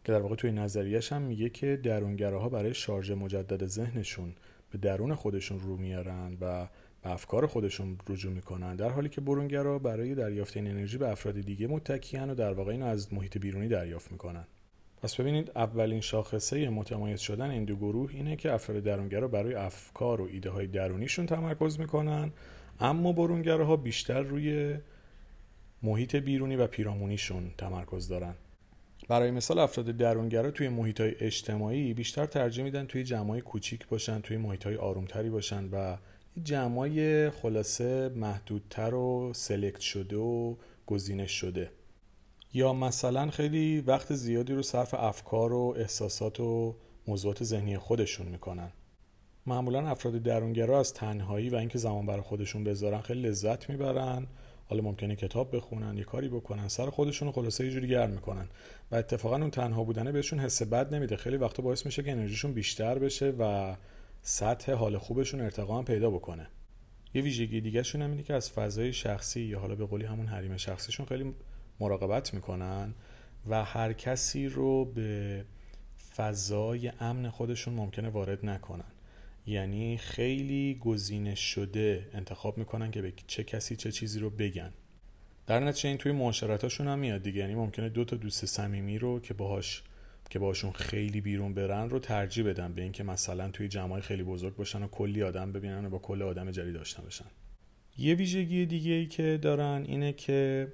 که 0.05 0.13
در 0.13 0.21
واقع 0.21 0.35
توی 0.35 0.53
نظریش 0.53 1.13
هم 1.13 1.23
میگه 1.23 1.49
که 1.49 1.77
درونگراها 1.77 2.49
برای 2.49 2.75
شارژ 2.75 3.11
مجدد 3.11 3.67
ذهنشون 3.67 4.35
به 4.71 4.79
درون 4.79 5.15
خودشون 5.15 5.61
رو 5.61 5.77
میارن 5.77 6.37
و 6.41 6.69
به 7.03 7.11
افکار 7.11 7.47
خودشون 7.47 7.99
رجوع 8.09 8.33
می‌کنن 8.33 8.77
در 8.77 8.89
حالی 8.89 9.09
که 9.09 9.21
برونگرا 9.21 9.79
برای 9.79 10.15
دریافت 10.15 10.57
این 10.57 10.67
انرژی 10.67 10.99
به 10.99 11.09
افراد 11.09 11.41
دیگه 11.41 11.67
متکیان 11.67 12.31
و 12.31 12.35
در 12.35 12.53
واقع 12.53 12.73
اینو 12.73 12.87
از 12.87 13.15
محیط 13.15 13.39
بیرونی 13.39 13.69
دریافت 13.69 14.13
می‌کنن. 14.13 14.47
پس 15.03 15.21
ببینید 15.21 15.51
اولین 15.57 16.01
شاخصه 16.01 16.69
متمایز 16.69 17.21
شدن 17.21 17.51
این 17.51 17.65
دو 17.65 17.77
گروه 17.77 18.11
اینه 18.15 18.37
که 18.37 18.53
افراد 18.53 18.83
درونگرا 18.83 19.29
برای 19.29 19.55
افکار 19.55 20.21
و 20.21 20.29
ایده 20.33 20.51
های 20.51 20.67
درونیشون 20.67 21.27
تمرکز 21.27 21.81
می‌کنن 21.81 22.33
اما 22.81 23.13
برونگراها 23.13 23.77
بیشتر 23.77 24.23
روی 24.23 24.77
محیط 25.83 26.17
بیرونی 26.17 26.57
و 26.57 26.67
پیرامونیشون 26.67 27.51
تمرکز 27.59 28.09
دارن. 28.09 28.35
برای 29.09 29.31
مثال 29.31 29.59
افراد 29.59 29.87
درونگرا 29.87 30.51
توی 30.51 30.69
محیط 30.69 31.01
های 31.01 31.15
اجتماعی 31.21 31.95
بیشتر 31.95 32.27
ترجیح 32.27 32.65
میدن 32.65 32.87
توی 32.87 33.05
جمعای 33.05 33.41
کوچیک 33.41 33.87
باشن 33.87 34.21
توی 34.21 34.37
محیط 34.37 34.65
های 34.67 34.77
آرومتری 34.77 35.31
باشن 35.31 35.69
و 35.73 35.97
جمعای 36.43 37.31
خلاصه 37.31 38.09
محدودتر 38.09 38.95
و 38.95 39.33
سلکت 39.35 39.81
شده 39.81 40.17
و 40.17 40.55
گزینش 40.87 41.33
شده. 41.33 41.71
یا 42.55 42.73
مثلا 42.73 43.31
خیلی 43.31 43.81
وقت 43.81 44.15
زیادی 44.15 44.55
رو 44.55 44.63
صرف 44.63 44.95
افکار 44.95 45.53
و 45.53 45.75
احساسات 45.79 46.41
و 46.41 46.77
موضوعات 47.07 47.45
ذهنی 47.45 47.79
خودشون 47.79 48.27
می‌کنن. 48.27 48.73
معمولا 49.47 49.89
افراد 49.89 50.15
درونگرا 50.15 50.81
از 50.81 50.95
تنهایی 50.95 51.51
و 51.51 51.57
اینکه 51.57 51.79
زمان 51.79 52.07
برای 52.07 52.23
خودشون 52.23 52.65
بذارن 52.65 53.01
خیلی 53.01 53.23
لذت 53.23 53.71
می‌برن. 53.71 54.27
حالا 54.67 54.83
ممکنه 54.83 55.17
کتاب 55.17 55.57
بخونن 55.57 55.97
یه 55.97 56.05
کاری 56.05 56.29
بکنن 56.29 56.69
سر 56.69 56.91
خودشون 56.91 57.29
رو 57.29 57.33
خلاصه 57.33 57.65
یه 57.65 57.71
جوری 57.71 57.89
گرم 57.89 58.11
می‌کنن. 58.11 58.49
و 58.91 58.97
اتفاقا 58.97 59.37
اون 59.37 59.51
تنها 59.51 59.85
بودنه 59.85 60.13
بهشون 60.13 60.39
حس 60.39 60.63
بد 60.63 60.95
نمیده. 60.95 61.17
خیلی 61.17 61.37
وقتا 61.37 61.63
باعث 61.63 61.87
میشه 61.87 62.03
که 62.03 62.13
انرژیشون 62.13 62.53
بیشتر 62.53 62.99
بشه 62.99 63.35
و 63.39 63.77
سطح 64.23 64.73
حال 64.73 64.99
خوبشون 64.99 65.41
ارتقا 65.41 65.79
هم 65.79 65.85
پیدا 65.85 66.11
بکنه. 66.11 66.47
یه 67.15 67.23
ویژگی 67.23 67.61
دیگه 67.61 67.83
شون 67.83 68.03
اینه 68.03 68.23
که 68.23 68.35
از 68.35 68.51
فضای 68.51 68.93
شخصی 68.93 69.41
یا 69.41 69.61
حالا 69.61 69.75
به 69.75 69.87
قولی 69.87 70.05
همون 70.05 70.27
حریم 70.27 70.57
شخصیشون 70.57 71.07
خیلی 71.07 71.35
مراقبت 71.83 72.35
می‌کنن 72.35 72.95
و 73.49 73.65
هر 73.65 73.93
کسی 73.93 74.49
رو 74.49 74.85
به 74.85 75.45
فضای 76.17 76.93
امن 77.01 77.31
خودشون 77.31 77.75
ممکنه 77.75 78.09
وارد 78.09 78.47
نکنن. 78.47 78.93
یعنی 79.47 79.97
خیلی 79.97 80.79
گزینش 80.81 81.41
شده 81.41 82.09
انتخاب 82.13 82.59
می‌کنن 82.59 82.91
که 82.91 83.03
به 83.03 83.13
چه 83.27 83.45
کسی 83.45 83.77
چه 83.77 83.93
چیزی 83.93 84.21
رو 84.21 84.31
بگن. 84.31 84.73
در 85.47 85.61
نتیجه 85.61 85.89
این 85.89 85.99
توی 85.99 86.13
معاشرتاشون 86.13 86.89
هم 86.89 86.99
میاد 86.99 87.23
دیگه. 87.23 87.41
یعنی 87.41 87.55
ممکنه 87.55 87.89
دو 87.89 88.05
تا 88.05 88.17
دوست 88.17 88.47
صمیمی 88.47 88.99
رو 88.99 89.21
که 89.21 89.35
باهاش 89.35 89.83
که 90.31 90.39
باشون 90.39 90.73
خیلی 90.73 91.21
بیرون 91.21 91.55
برن 91.55 91.91
رو 91.91 91.99
ترجیح 91.99 92.45
بدن 92.45 92.73
به 92.73 92.83
اینکه 92.83 93.05
مثلا 93.05 93.51
توی 93.51 93.69
جمعای 93.69 94.03
خیلی 94.03 94.23
بزرگ 94.23 94.57
باشن 94.57 94.83
و 94.83 94.89
کلی 94.89 95.23
آدم 95.23 95.53
ببینن 95.53 95.85
و 95.85 95.91
با 95.91 95.99
کل 95.99 96.23
آدم 96.23 96.51
جدید 96.51 96.75
داشته 96.75 97.03
باشن. 97.03 97.25
یه 97.99 98.15
ویژگی 98.15 98.67
دیگه 98.67 98.93
ای 98.93 99.07
که 99.07 99.39
دارن 99.43 99.85
اینه 99.87 100.13
که 100.13 100.73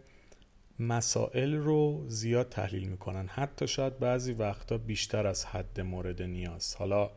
مسائل 0.81 1.55
رو 1.55 2.05
زیاد 2.09 2.49
تحلیل 2.49 2.89
می‌کنن. 2.89 3.27
حتی 3.27 3.67
شاید 3.67 3.99
بعضی 3.99 4.33
وقتا 4.33 4.79
بیشتر 4.79 5.27
از 5.27 5.45
حد 5.45 5.81
مورد 5.81 6.23
نیاز. 6.23 6.75
حالا 6.75 7.11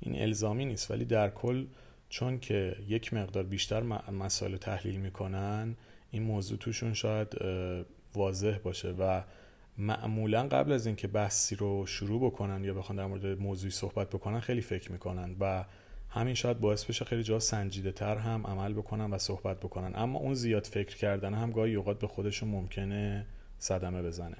این 0.00 0.22
الزامی 0.22 0.64
نیست 0.64 0.90
ولی 0.90 1.04
در 1.04 1.30
کل 1.30 1.66
چون 2.08 2.38
که 2.38 2.76
یک 2.88 3.14
مقدار 3.14 3.42
بیشتر 3.42 3.82
مسائل 4.10 4.56
تحلیل 4.56 4.96
می‌کنن 5.00 5.76
این 6.10 6.22
موضوع 6.22 6.58
توشون 6.58 6.94
شاید 6.94 7.28
واضح 8.14 8.58
باشه 8.58 8.90
و 8.90 9.22
معمولا 9.78 10.48
قبل 10.48 10.72
از 10.72 10.86
اینکه 10.86 11.08
بحثی 11.08 11.56
رو 11.56 11.86
شروع 11.86 12.26
بکنن 12.26 12.64
یا 12.64 12.74
بخوان 12.74 12.96
در 12.96 13.06
مورد 13.06 13.26
موضوعی 13.26 13.70
صحبت 13.70 14.08
بکنن 14.08 14.40
خیلی 14.40 14.60
فکر 14.60 14.92
می‌کنن 14.92 15.36
و 15.40 15.64
همین 16.12 16.34
شاید 16.34 16.60
باعث 16.60 16.84
بشه 16.84 17.04
خیلی 17.04 17.22
جا 17.22 17.38
سنجیده 17.38 17.92
تر 17.92 18.16
هم 18.16 18.46
عمل 18.46 18.72
بکنن 18.72 19.10
و 19.10 19.18
صحبت 19.18 19.60
بکنن. 19.60 19.92
اما 19.94 20.18
اون 20.18 20.34
زیاد 20.34 20.66
فکر 20.66 20.96
کردن 20.96 21.34
هم 21.34 21.50
گاهی 21.50 21.74
اوقات 21.74 21.98
به 21.98 22.06
خودشون 22.06 22.48
ممکنه 22.48 23.26
صدمه 23.58 24.02
بزنه. 24.02 24.36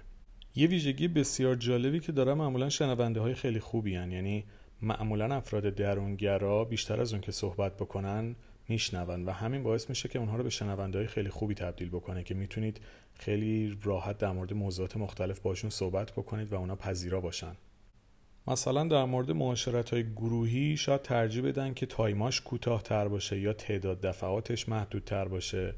یه 0.54 0.66
ویژگی 0.66 1.08
بسیار 1.08 1.54
جالبی 1.54 2.00
که 2.00 2.12
داره 2.12 2.34
معمولا 2.34 2.68
شنونده 2.68 3.20
های 3.20 3.34
خیلی 3.34 3.60
خوبی 3.60 3.94
هن. 3.96 4.12
یعنی 4.12 4.44
معمولا 4.82 5.34
افراد 5.34 5.62
درونگرا 5.62 6.64
بیشتر 6.64 7.00
از 7.00 7.12
اون 7.12 7.20
که 7.20 7.32
صحبت 7.32 7.76
بکنن 7.76 8.36
میشنون 8.68 9.24
و 9.24 9.30
همین 9.30 9.62
باعث 9.62 9.88
میشه 9.88 10.08
که 10.08 10.18
اونها 10.18 10.36
رو 10.36 10.42
به 10.42 10.50
شنونده 10.50 10.98
های 10.98 11.06
خیلی 11.06 11.28
خوبی 11.28 11.54
تبدیل 11.54 11.88
بکنه 11.88 12.24
که 12.24 12.34
می‌تونید 12.34 12.80
خیلی 13.14 13.78
راحت 13.82 14.18
در 14.18 14.32
مورد 14.32 14.52
موضوعات 14.52 14.96
مختلف 14.96 15.40
باشون 15.40 15.70
صحبت 15.70 16.12
بکنید 16.12 16.52
و 16.52 16.56
اونا 16.56 16.76
پذیرا 16.76 17.20
باشن. 17.20 17.56
مثلا 18.46 18.84
در 18.84 19.04
مورد 19.04 19.30
معاشرت 19.30 19.90
های 19.90 20.12
گروهی 20.12 20.76
شاید 20.76 21.02
ترجیح 21.02 21.42
بدن 21.44 21.74
که 21.74 21.86
تایماش 21.86 22.40
کوتاهتر 22.40 23.08
باشه 23.08 23.40
یا 23.40 23.52
تعداد 23.52 24.00
دفعاتش 24.00 24.68
محدودتر 24.68 25.28
باشه. 25.28 25.74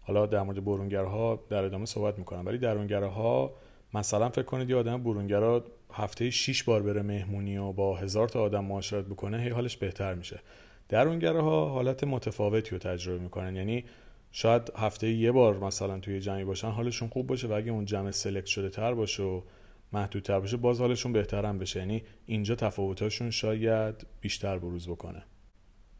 حالا 0.00 0.26
در 0.26 0.42
مورد 0.42 0.64
برونگرها 0.64 1.44
در 1.48 1.64
ادامه 1.64 1.86
صحبت 1.86 2.18
می‌کنم. 2.18 2.46
ولی 2.46 2.58
درونگرها 2.58 3.54
مثلا 3.94 4.28
فکر 4.28 4.42
کنید 4.42 4.70
یه 4.70 4.76
آدم 4.76 5.02
برونگرا 5.02 5.64
هفته 5.92 6.30
6 6.30 6.62
بار 6.62 6.82
بره 6.82 7.02
مهمونی 7.02 7.56
و 7.56 7.72
با 7.72 7.96
هزار 7.96 8.28
تا 8.28 8.42
آدم 8.42 8.64
معاشرت 8.64 9.04
بکنه 9.04 9.40
هی 9.40 9.48
حالش 9.48 9.76
بهتر 9.76 10.14
میشه. 10.14 10.40
درونگرها 10.88 11.68
حالت 11.68 12.04
متفاوتی 12.04 12.70
رو 12.70 12.78
تجربه 12.78 13.18
می‌کنن. 13.18 13.56
یعنی 13.56 13.84
شاید 14.32 14.72
هفته 14.76 15.10
یه 15.10 15.32
بار 15.32 15.58
مثلا 15.58 15.98
توی 15.98 16.20
جمعی 16.20 16.44
باشن 16.44 16.68
حالشون 16.68 17.08
خوب 17.08 17.26
باشه 17.26 17.48
و 17.48 17.52
اگه 17.52 17.72
اون 17.72 17.84
جمع 17.84 18.10
سلکت 18.10 18.46
شده 18.46 18.68
تر 18.68 18.94
باشه 18.94 19.22
و 19.22 19.40
محدودتر 19.92 20.40
باشه 20.40 20.56
باز 20.56 20.80
حالشون 20.80 21.12
بهتر 21.12 21.52
بشه. 21.52 21.80
یعنی 21.80 22.02
اینجا 22.26 22.54
تفاوتاشون 22.54 23.30
شاید 23.30 24.06
بیشتر 24.20 24.58
بروز 24.58 24.88
بکنه. 24.88 25.22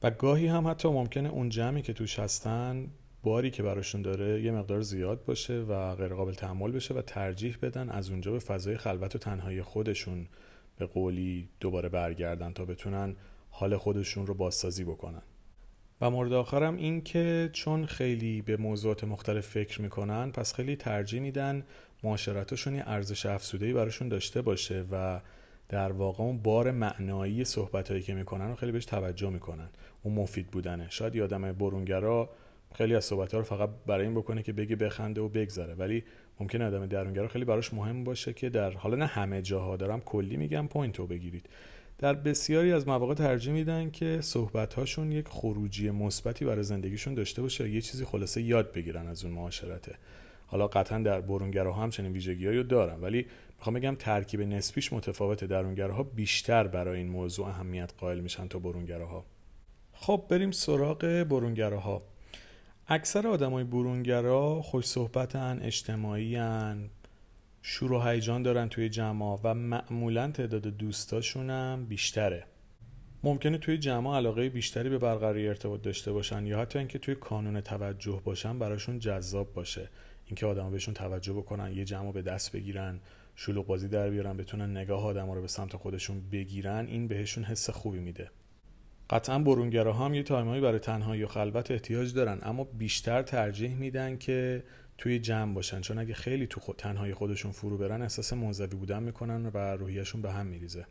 و 0.03 0.11
گاهی 0.11 0.47
هم 0.47 0.69
حتی 0.69 0.89
ممکنه 0.89 1.29
اون 1.29 1.49
جمعی 1.49 1.83
که 1.83 1.93
توش 1.93 2.19
هستن 2.19 2.91
باری 3.23 3.51
که 3.51 3.63
براشون 3.63 4.03
داره 4.03 4.43
یه 4.43 4.53
مقدار 4.53 4.81
زیاد 4.81 5.25
باشه 5.25 5.61
و 5.61 5.95
غیر 5.95 6.15
قابل 6.15 6.33
تحمل 6.33 6.73
بشه 6.73 6.95
و 6.95 7.03
ترجیح 7.03 7.57
بدن 7.63 7.89
از 7.89 8.11
اونجا 8.11 8.33
به 8.33 8.39
فضای 8.39 8.77
خلوت 8.77 9.15
و 9.15 9.19
تنهایی 9.19 9.63
خودشون 9.63 10.29
به 10.77 10.87
قولی 10.87 11.49
دوباره 11.61 11.89
برگردن 11.89 12.53
تا 12.53 12.65
بتونن 12.65 13.17
حال 13.51 13.77
خودشون 13.77 14.27
رو 14.27 14.35
بازسازی 14.35 14.85
بکنن. 14.85 15.23
و 16.01 16.11
مورد 16.11 16.33
آخرم 16.33 16.77
این 16.77 17.01
که 17.01 17.51
چون 17.53 17.87
خیلی 17.87 18.43
به 18.43 18.57
موضوعات 18.57 19.05
مختلف 19.05 19.47
فکر 19.47 19.83
می‌کنن 19.83 20.31
پس 20.31 20.55
خیلی 20.55 20.77
ترجیح 20.77 21.21
میدن 21.21 21.65
معاشرتشون 22.03 22.75
یه 22.75 22.83
ارزش 22.87 23.27
افزودهی 23.27 23.73
براشون 23.73 24.09
داشته 24.09 24.43
باشه 24.43 24.85
و 24.93 25.21
در 25.69 25.93
واقع 25.93 26.25
اون 26.25 26.39
بار 26.39 26.71
معنایی 26.71 27.45
صحبت 27.45 27.91
هایی 27.91 28.03
که 28.03 28.15
می‌کنن 28.15 28.49
رو 28.49 28.55
خیلی 28.55 28.73
بهش 28.73 28.85
توجه 28.85 29.31
می‌کنن. 29.31 29.69
اون 30.03 30.15
مفید 30.15 30.47
بودنه. 30.47 30.87
شاید 30.91 31.17
یه 31.17 31.25
آدم 31.25 31.53
برونگرا 31.53 32.31
خیلی 32.75 32.95
از 32.95 33.05
صحبت 33.05 33.33
ها 33.33 33.39
رو 33.39 33.45
فقط 33.45 33.71
برای 33.87 34.07
این 34.07 34.15
بکنه 34.15 34.43
که 34.43 34.53
بگه 34.53 34.77
بخنده 34.77 35.21
و 35.21 35.29
بگذره. 35.29 35.75
ولی 35.75 36.05
ممکنه 36.41 36.63
آدم 36.63 36.87
درونگرا 36.87 37.29
خیلی 37.29 37.45
براش 37.45 37.75
مهم 37.75 38.05
باشه 38.05 38.33
که 38.33 38.49
در 38.49 38.71
حالا 38.71 38.97
نه 38.97 39.07
همه 39.07 39.43
جاها 39.43 39.77
دارم 39.77 40.01
کلی 40.01 40.37
میگم 40.37 40.67
point 40.67 40.99
رو 40.99 41.07
بگیرید. 41.07 41.47
در 41.99 42.15
بسیاری 42.15 42.73
از 42.73 42.89
مواقع 42.89 43.15
ترجیح 43.15 43.53
میدن 43.53 43.91
که 43.91 44.19
صحبت 44.21 44.75
هاشون 44.75 45.13
یک 45.13 45.29
خروجی 45.29 45.91
مثبتی 45.91 46.45
برای 46.45 46.63
زندگیشون 46.63 47.15
داشته 47.15 47.43
باشه 47.43 47.71
یه 47.71 47.81
چیزی 47.81 48.05
خلاصه 48.05 48.43
یاد 48.43 48.73
بگیرن 48.73 49.07
از 49.07 49.25
اون 49.25 49.35
معاشرته. 49.35 49.95
حالا 50.51 50.67
قطعا 50.67 50.99
در 50.99 51.21
برونگراها 51.21 51.83
هم 51.83 51.91
چنین 51.91 52.13
ویژگیهایی 52.13 52.59
رو 52.59 52.65
دارن 52.65 53.01
ولی 53.01 53.27
می‌خوام 53.59 53.75
بگم 53.75 53.95
ترکیب 53.95 54.41
نسبیش 54.41 54.93
متفاوته. 54.93 55.47
درونگراها 55.47 56.03
بیشتر 56.03 56.67
برای 56.67 56.99
این 56.99 57.09
موضوع 57.09 57.47
اهمیت 57.47 57.93
قائل 57.99 58.21
میشن 58.21 58.49
تا 58.49 58.59
برونگراها. 58.59 59.25
خب 59.93 60.25
بریم 60.29 60.51
سراغ 60.51 61.25
برونگراها. 61.31 62.03
اکثر 62.89 63.27
آدمای 63.27 63.65
برونگرا 63.65 64.63
خوش 64.63 64.85
صحبتن 64.85 65.59
اجتماعیان 65.63 66.91
شور 67.63 67.93
و 67.93 68.01
هیجان 68.01 68.43
دارن 68.43 68.69
توی 68.69 68.89
جمع 68.89 69.39
و 69.45 69.55
معمولا 69.55 70.31
تعداد 70.31 70.67
دوستاشون 70.67 71.51
هم 71.51 71.87
بیشتره. 71.89 72.45
ممکنه 73.23 73.59
توی 73.59 73.79
جمع 73.79 74.17
علاقه 74.17 74.49
بیشتری 74.49 74.89
به 74.89 74.99
برقراری 74.99 75.49
ارتباط 75.49 75.83
داشته 75.83 76.13
باشن 76.13 76.47
یا 76.47 76.61
حتی 76.61 76.79
اینکه 76.79 76.99
توی 76.99 77.15
کانون 77.15 77.61
توجه 77.61 78.23
باشن 78.25 78.59
براشون 78.59 78.99
جذاب 78.99 79.53
باشه. 79.53 79.91
اینکه 80.31 80.47
آدما 80.47 80.71
بهشون 80.71 80.95
توجه 80.95 81.33
بکنن 81.33 81.73
یه 81.73 81.85
جمع 81.85 82.13
به 82.13 82.23
دست 82.23 82.53
بگیرن 82.53 83.01
شلوغ 83.37 83.67
بازی 83.67 83.89
در 83.89 84.11
بیارن 84.11 84.37
بتونن 84.37 84.71
نگاه 84.77 85.05
آدما 85.05 85.35
رو 85.35 85.41
به 85.41 85.49
سمت 85.49 85.77
خودشون 85.77 86.21
بگیرن 86.33 86.87
این 86.87 87.09
بهشون 87.09 87.45
حس 87.45 87.71
خوبی 87.71 87.99
میده. 87.99 88.31
قطعا 89.11 89.39
برونگراها 89.39 90.05
هم 90.05 90.15
یه 90.15 90.23
تایمهایی 90.23 90.61
برای 90.61 90.79
تنهایی 90.79 91.23
و 91.23 91.27
خلوت 91.27 91.71
احتیاج 91.71 92.15
دارن 92.15 92.39
اما 92.43 92.65
بیشتر 92.65 93.23
ترجیح 93.23 93.75
میدن 93.75 94.17
که 94.17 94.65
توی 94.99 95.19
جمع 95.19 95.55
باشن 95.55 95.81
چون 95.81 95.99
اگه 95.99 96.15
خیلی 96.15 96.47
تو 96.47 96.61
خود 96.61 96.77
تنهایی 96.77 97.15
خودشون 97.15 97.53
فرو 97.53 97.79
برن 97.79 98.03
احساس 98.03 98.33
منزوی 98.33 98.77
بودن 98.77 99.03
می‌کنن 99.03 99.47
و 99.47 99.59
روحیشون 99.59 100.23
به 100.23 100.33
هم 100.33 100.47
میریزه. 100.47 100.87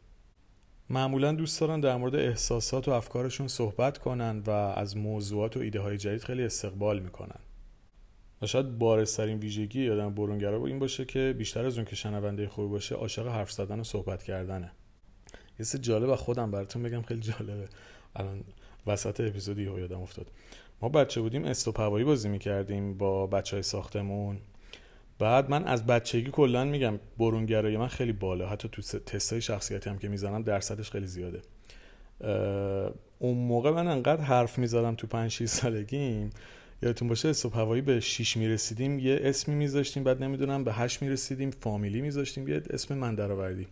معمولا 0.90 1.32
دوست 1.32 1.62
دارن 1.62 1.80
در 1.80 1.96
مورد 1.96 2.16
احساسات 2.16 2.88
و 2.88 2.92
افکارشون 2.92 3.48
صحبت 3.48 3.98
کنن 3.98 4.40
و 4.40 4.50
از 4.52 4.98
موضوعات 4.98 5.58
و 5.58 5.60
ایده 5.60 5.80
های 5.80 5.98
جدید 5.98 6.24
خیلی 6.24 6.44
استقبال 6.44 7.00
می‌کنن. 7.00 7.40
و 8.42 8.48
شاید 8.48 8.78
بارسترین 8.78 9.40
ویژگی 9.40 9.84
یادم 9.84 10.16
برونگرا 10.16 10.66
این 10.66 10.80
باشه 10.80 11.06
که 11.06 11.36
بیشتر 11.38 11.66
از 11.66 11.78
اون 11.78 11.86
که 11.86 11.96
شنونده 11.96 12.48
خوبی 12.48 12.68
باشه 12.68 12.96
عاشق 12.96 13.28
حرف 13.28 13.52
زدن 13.52 13.80
و 13.80 13.84
صحبت 13.84 14.24
کردنه. 14.24 14.72
یه 15.60 15.66
جالب 15.66 16.16
خودم 16.16 16.52
براتون 16.52 16.84
بگم 16.84 17.02
خیلی 17.02 17.20
جالبه. 17.20 17.68
الان 18.16 18.44
وسط 18.88 19.22
اپیزودی 19.22 19.64
یادم 19.64 20.02
افتاد. 20.02 20.28
ما 20.82 20.90
بچه 20.90 21.22
بودیم 21.22 21.46
استوپ 21.46 21.80
هوایی 21.80 22.06
بازی 22.06 22.30
می‌کردیم 22.30 22.98
با 22.98 23.28
بچه 23.28 23.56
های 23.56 23.64
ساختمون. 23.64 24.38
بعد 25.20 25.50
من 25.50 25.64
از 25.64 25.86
بچگی 25.86 26.30
کلا 26.32 26.66
میگم 26.66 27.00
برونگرایی 27.18 27.78
من 27.78 27.88
خیلی 27.88 28.14
بالا 28.14 28.50
حتی 28.50 28.70
تو 28.70 28.82
تستای 28.82 29.42
شخصیتی 29.42 29.90
هم 29.90 29.98
که 29.98 30.08
می‌زنم 30.08 30.44
درصدش 30.44 30.92
خیلی 30.92 31.08
زیاده. 31.08 31.42
اون 33.20 33.38
موقع 33.38 33.72
من 33.72 33.88
انقدر 33.88 34.22
حرف 34.22 34.58
می‌زدم 34.58 34.96
تو 34.96 35.08
5 35.08 35.32
6 35.32 35.46
سالگیم 35.46 36.30
یادتون 36.82 37.08
باشه 37.08 37.34
صبح 37.34 37.58
هوایی 37.58 37.82
به 37.82 38.00
6 38.00 38.38
می‌رسیدیم 38.38 39.00
یه 39.00 39.20
اسمی 39.24 39.56
میذاشتیم 39.56 40.04
بعد 40.04 40.24
نمی‌دونم 40.24 40.64
به 40.64 40.74
8 40.74 41.02
می‌رسیدیم 41.02 41.52
فامیلی 41.52 42.02
میذاشتیم 42.02 42.48
یه 42.48 42.62
اسم 42.70 42.98
من 42.98 43.16
درآوردی 43.16 43.68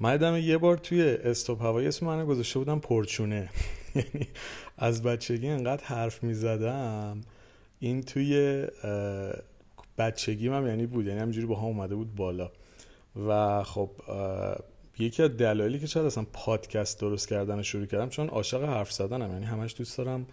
من 0.00 0.42
یه 0.42 0.58
بار 0.58 0.76
توی 0.76 1.02
استوب 1.02 1.60
هوایی 1.60 1.88
اسم 1.88 2.06
منو 2.06 2.26
گذاشته 2.26 2.58
بودم 2.58 2.78
پرچونه. 2.78 3.50
یعنی 3.94 4.28
از 4.78 5.02
بچگی 5.02 5.48
انقدر 5.48 5.84
حرف 5.84 6.22
می‌زدم. 6.22 7.20
این 7.78 8.02
توی 8.02 8.66
بچگی 9.98 10.48
من 10.48 10.66
یعنی 10.66 10.86
بود 10.86 11.06
یعنی 11.06 11.20
همجوری 11.20 11.46
با 11.46 11.56
هم 11.56 11.64
اومده 11.64 11.94
بود 11.94 12.14
بالا. 12.14 12.50
و 13.26 13.62
خب 13.62 13.90
یکی 14.98 15.22
از 15.22 15.36
دلایلی 15.36 15.78
که 15.78 15.86
چرا 15.86 16.06
اصلا 16.06 16.26
پادکست 16.32 17.00
درست 17.00 17.28
کردن 17.28 17.62
شروع 17.62 17.86
کردم 17.86 18.08
چون 18.08 18.28
عاشق 18.28 18.64
حرف 18.64 18.92
زدنم 18.92 19.32
یعنی 19.32 19.44
همش 19.44 19.74
دوست 19.78 19.98
دارم 19.98 20.26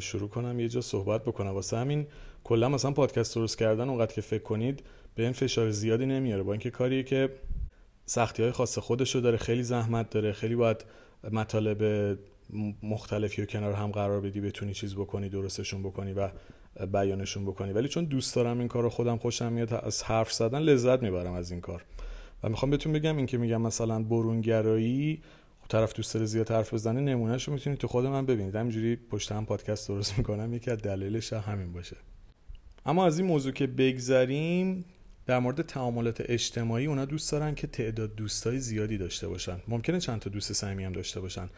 شروع 0.00 0.28
کنم 0.28 0.60
یه 0.60 0.68
جا 0.68 0.80
صحبت 0.80 1.22
بکنم. 1.22 1.50
واسه 1.50 1.76
همین 1.76 2.06
کلا 2.44 2.68
مثلا 2.68 2.90
پادکست 2.90 3.34
درست 3.34 3.58
کردن 3.58 3.88
اونقدر 3.88 4.14
که 4.14 4.20
فکر 4.20 4.42
کنید 4.42 4.82
به 5.14 5.22
این 5.22 5.32
فشار 5.32 5.70
زیادی 5.70 6.06
نمیاره. 6.06 6.42
با 6.42 6.52
اینکه 6.52 6.70
کاریه 6.70 7.02
که 7.02 7.30
سختی 8.06 8.42
های 8.42 8.52
خاص 8.52 8.78
خودشو 8.78 9.20
داره 9.20 9.36
خیلی 9.36 9.62
زحمت 9.62 10.10
داره 10.10 10.32
خیلی 10.32 10.56
باید 10.56 10.84
مطالب 11.32 12.18
مختلفی 12.82 13.42
و 13.42 13.46
کنار 13.46 13.72
هم 13.72 13.90
قرار 13.90 14.20
بدی 14.20 14.40
بتونی 14.40 14.74
چیز 14.74 14.94
بکنی 14.94 15.28
درستشون 15.28 15.82
بکنی 15.82 16.12
و 16.12 16.28
بیانشون 16.92 17.44
بکنی. 17.44 17.72
ولی 17.72 17.88
چون 17.88 18.04
دوست 18.04 18.34
دارم 18.36 18.58
این 18.58 18.68
کار 18.68 18.82
رو 18.82 18.90
خودم 18.90 19.16
خوشم 19.16 19.52
میاد 19.52 19.74
از 19.74 20.02
حرف 20.02 20.32
زدن 20.32 20.58
لذت 20.58 21.02
می‌برم 21.02 21.32
از 21.32 21.50
این 21.50 21.60
کار. 21.60 21.84
و 22.42 22.48
می‌خوام 22.48 22.70
بهتون 22.70 22.92
بگم 22.92 23.16
این 23.16 23.26
که 23.26 23.38
میگم 23.38 23.62
مثلا 23.62 24.02
برونگرایی 24.02 25.22
طرف 25.68 25.92
دوست 25.92 26.14
داره 26.14 26.26
زیاد 26.26 26.50
حرف 26.50 26.74
بزنه 26.74 27.00
نمونهش 27.00 27.44
رو 27.44 27.54
می‌تونید 27.54 27.78
تو 27.78 27.88
خود 27.88 28.06
من 28.06 28.26
ببینید. 28.26 28.56
همینجوری 28.56 28.96
پشت 28.96 29.32
هم 29.32 29.46
پادکست 29.46 29.88
درست 29.88 30.18
می‌کنم 30.18 30.54
یکی 30.54 30.70
از 30.70 30.78
دلایلش 30.78 31.32
همین 31.32 31.72
باشه. 31.72 31.96
اما 32.86 33.06
از 33.06 33.18
این 33.18 33.28
موضوع 33.28 33.52
که 33.52 33.66
بگذریم 33.66 34.84
در 35.26 35.38
مورد 35.38 35.62
تعاملات 35.62 36.22
اجتماعی 36.24 36.86
اونا 36.86 37.04
دوست 37.04 37.32
دارن 37.32 37.54
که 37.54 37.66
تعداد 37.66 38.14
دوستای 38.14 38.58
زیادی 38.58 38.98
داشته 38.98 39.28
باشن. 39.28 39.60
ممکنه 39.68 40.00
چند 40.00 40.20
تا 40.20 40.30
دوست 40.30 40.52
صمیمی 40.52 40.84
هم 40.84 40.92
داشته 40.92 41.20
باشن. 41.20 41.48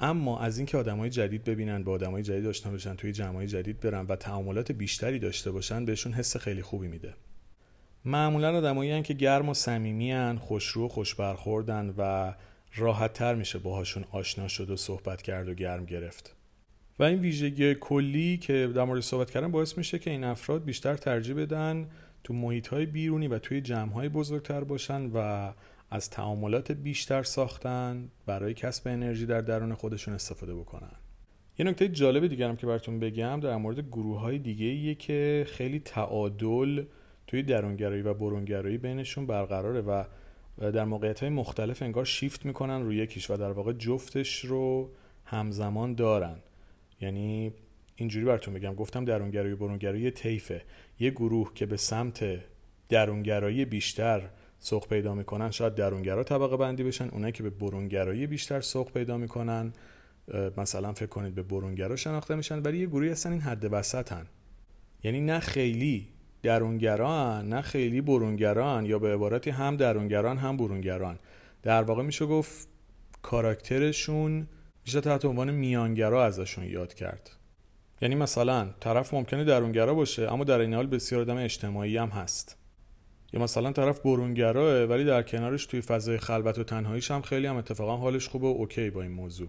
اما 0.00 0.38
از 0.40 0.58
اینکه 0.58 0.78
آدمای 0.78 1.10
جدید 1.10 1.44
ببینن 1.44 1.84
با 1.84 1.92
آدمای 1.92 2.22
جدید 2.22 2.46
آشنا 2.46 2.72
بشن 2.72 2.94
توی 2.94 3.12
جمعای 3.12 3.46
جدید 3.46 3.80
برن 3.80 4.06
و 4.06 4.16
تعاملات 4.16 4.72
بیشتری 4.72 5.18
داشته 5.18 5.50
باشن 5.50 5.84
بهشون 5.84 6.12
حس 6.12 6.36
خیلی 6.36 6.62
خوبی 6.62 6.88
میده. 6.88 7.14
معمولا 8.04 8.56
آدمایی 8.56 9.02
که 9.02 9.14
گرم 9.14 9.48
و 9.48 9.54
صمیمی 9.54 10.38
خوشرو 10.38 10.84
و 10.84 10.88
خوش 10.88 11.14
برخوردن 11.14 11.94
و 11.98 12.34
راحت 12.76 13.12
تر 13.12 13.34
میشه 13.34 13.58
باهاشون 13.58 14.04
آشنا 14.10 14.48
شد 14.48 14.70
و 14.70 14.76
صحبت 14.76 15.22
کرد 15.22 15.48
و 15.48 15.54
گرم 15.54 15.84
گرفت. 15.84 16.36
و 16.98 17.02
این 17.02 17.20
ویژگی 17.20 17.74
کلی 17.74 18.36
که 18.36 18.72
در 18.74 18.84
مورد 18.84 19.00
صحبت 19.00 19.30
کردن 19.30 19.50
باعث 19.50 19.78
میشه 19.78 19.98
که 19.98 20.10
این 20.10 20.24
افراد 20.24 20.64
بیشتر 20.64 20.96
ترجیح 20.96 21.34
بدن 21.36 21.88
تو 22.24 22.34
محیط 22.34 22.68
های 22.68 22.86
بیرونی 22.86 23.28
و 23.28 23.38
توی 23.38 23.60
جمع 23.60 23.92
های 23.92 24.08
بزرگتر 24.08 24.64
باشن 24.64 25.10
و 25.14 25.52
از 25.90 26.10
تعاملات 26.10 26.72
بیشتر 26.72 27.22
ساختن 27.22 28.10
برای 28.26 28.54
کسب 28.54 28.88
انرژی 28.88 29.26
در 29.26 29.40
درون 29.40 29.74
خودشون 29.74 30.14
استفاده 30.14 30.54
بکنن. 30.54 30.92
یه 31.58 31.66
نکته 31.66 31.88
جالب 31.88 32.26
دیگرم 32.26 32.56
که 32.56 32.66
براتون 32.66 33.00
بگم 33.00 33.40
در 33.40 33.56
مورد 33.56 33.80
گروه 33.80 34.20
های 34.20 34.38
دیگه 34.38 34.66
ایه 34.66 34.94
که 34.94 35.46
خیلی 35.48 35.78
تعادل 35.80 36.84
توی 37.26 37.42
درونگرایی 37.42 38.02
و 38.02 38.14
برونگرایی 38.14 38.78
بینشون 38.78 39.26
برقراره 39.26 39.80
و 39.80 40.04
در 40.58 40.84
موقعیت 40.84 41.20
های 41.20 41.28
مختلف 41.28 41.82
انگار 41.82 42.04
شیفت 42.04 42.46
می‌کنن 42.46 42.82
روی 42.82 42.96
یکیش 42.96 43.30
و 43.30 43.36
در 43.36 43.50
واقع 43.50 43.72
جفتش 43.72 44.44
رو 44.44 44.90
همزمان 45.24 45.94
دارن. 45.94 46.36
یعنی 47.00 47.52
اینجوری 47.96 48.24
براتون 48.24 48.54
بگم 48.54 48.74
گفتم 48.74 49.04
درونگرایی 49.04 49.52
و 49.52 49.56
برونگرایی 49.56 50.10
طیفه. 50.10 50.62
یه 51.00 51.10
گروه 51.10 51.54
که 51.54 51.66
به 51.66 51.76
سمت 51.76 52.40
درونگرایی 52.88 53.64
بیشتر 53.64 54.30
سوق 54.58 54.88
پیدا 54.88 55.14
می‌کنن 55.14 55.50
شاید 55.50 55.74
درونگرا 55.74 56.24
طبقه 56.24 56.56
بندی 56.56 56.82
بشن 56.82 57.08
اونایی 57.08 57.32
که 57.32 57.42
به 57.42 57.50
برونگرایی 57.50 58.26
بیشتر 58.26 58.60
سوق 58.60 58.92
پیدا 58.92 59.18
می‌کنن 59.18 59.72
مثلا 60.56 60.92
فکر 60.92 61.06
کنید 61.06 61.34
به 61.34 61.42
برونگرا 61.42 61.96
شناخته 61.96 62.34
میشن 62.34 62.62
ولی 62.62 62.78
یه 62.78 62.86
گروهی 62.86 63.10
هستن 63.10 63.32
این 63.32 63.40
حد 63.40 63.68
وسطن. 63.72 64.26
یعنی 65.02 65.20
نه 65.20 65.38
خیلی 65.38 66.08
درونگران 66.44 67.48
نه 67.48 67.62
خیلی 67.62 68.00
برونگران 68.00 68.86
یا 68.86 68.98
به 68.98 69.14
عبارتی 69.14 69.50
هم 69.50 69.76
درونگران 69.76 70.38
هم 70.38 70.56
برونگران. 70.56 71.18
در 71.62 71.82
واقع 71.82 72.02
میشه 72.02 72.26
گفت 72.26 72.68
کاراکترشون 73.22 74.46
میشه 74.86 75.00
تحت 75.00 75.24
عنوان 75.24 75.50
میانگرا 75.50 76.24
ازشون 76.24 76.64
یاد 76.64 76.94
کرد. 76.94 77.30
یعنی 78.02 78.14
مثلا 78.14 78.68
طرف 78.80 79.14
ممکنه 79.14 79.44
درونگرا 79.44 79.94
باشه 79.94 80.32
اما 80.32 80.44
در 80.44 80.58
این 80.58 80.74
حال 80.74 80.86
بسیار 80.86 81.20
آدم 81.20 81.36
اجتماعی 81.36 81.96
هم 81.96 82.08
هست. 82.08 82.56
یا 83.32 83.40
مثلا 83.40 83.72
طرف 83.72 84.00
برونگراه 84.00 84.84
ولی 84.84 85.04
در 85.04 85.22
کنارش 85.22 85.66
توی 85.66 85.80
فضای 85.80 86.18
خلوت 86.18 86.58
و 86.58 86.64
تنهاییش 86.64 87.10
هم 87.10 87.22
خیلی 87.22 87.46
هم 87.46 87.56
اتفاقا 87.56 87.96
حالش 87.96 88.28
خوبه 88.28 88.46
و 88.46 88.50
اوکی 88.50 88.90
با 88.90 89.02
این 89.02 89.12
موضوع. 89.12 89.48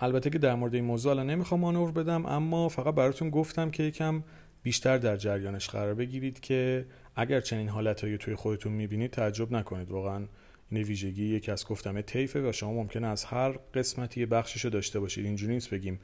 البته 0.00 0.30
که 0.30 0.38
در 0.38 0.54
مورد 0.54 0.74
این 0.74 0.84
موضوع 0.84 1.12
الان 1.12 1.30
نمی‌خوام 1.30 1.60
مانور 1.60 1.92
بدم 1.92 2.26
اما 2.26 2.68
فقط 2.68 2.94
براتون 2.94 3.30
گفتم 3.30 3.70
که 3.70 3.82
یکم 3.82 4.22
بیشتر 4.62 4.98
در 4.98 5.16
جریانش 5.16 5.68
قرار 5.68 5.94
بگیرید 5.94 6.40
که 6.40 6.86
اگر 7.16 7.40
چنین 7.40 7.68
حالتهایی 7.68 8.18
توی 8.18 8.34
خودتون 8.34 8.72
می‌بینید 8.72 9.10
تعجب 9.10 9.52
نکنید. 9.52 9.90
واقعا 9.90 10.26
این 10.70 10.82
ویژگی 10.82 11.24
یکی 11.24 11.50
از 11.50 11.66
گفتم 11.66 12.00
طیفه 12.00 12.48
و 12.48 12.52
شما 12.52 12.72
ممکنه 12.72 13.06
از 13.06 13.24
هر 13.24 13.52
قسمتی 13.74 14.20
یه 14.20 14.26
بخششو 14.26 14.68
داشته 14.68 15.00
باشید. 15.00 15.26
اینجوری 15.26 15.54
نیست 15.54 15.70
بگیم 15.70 16.00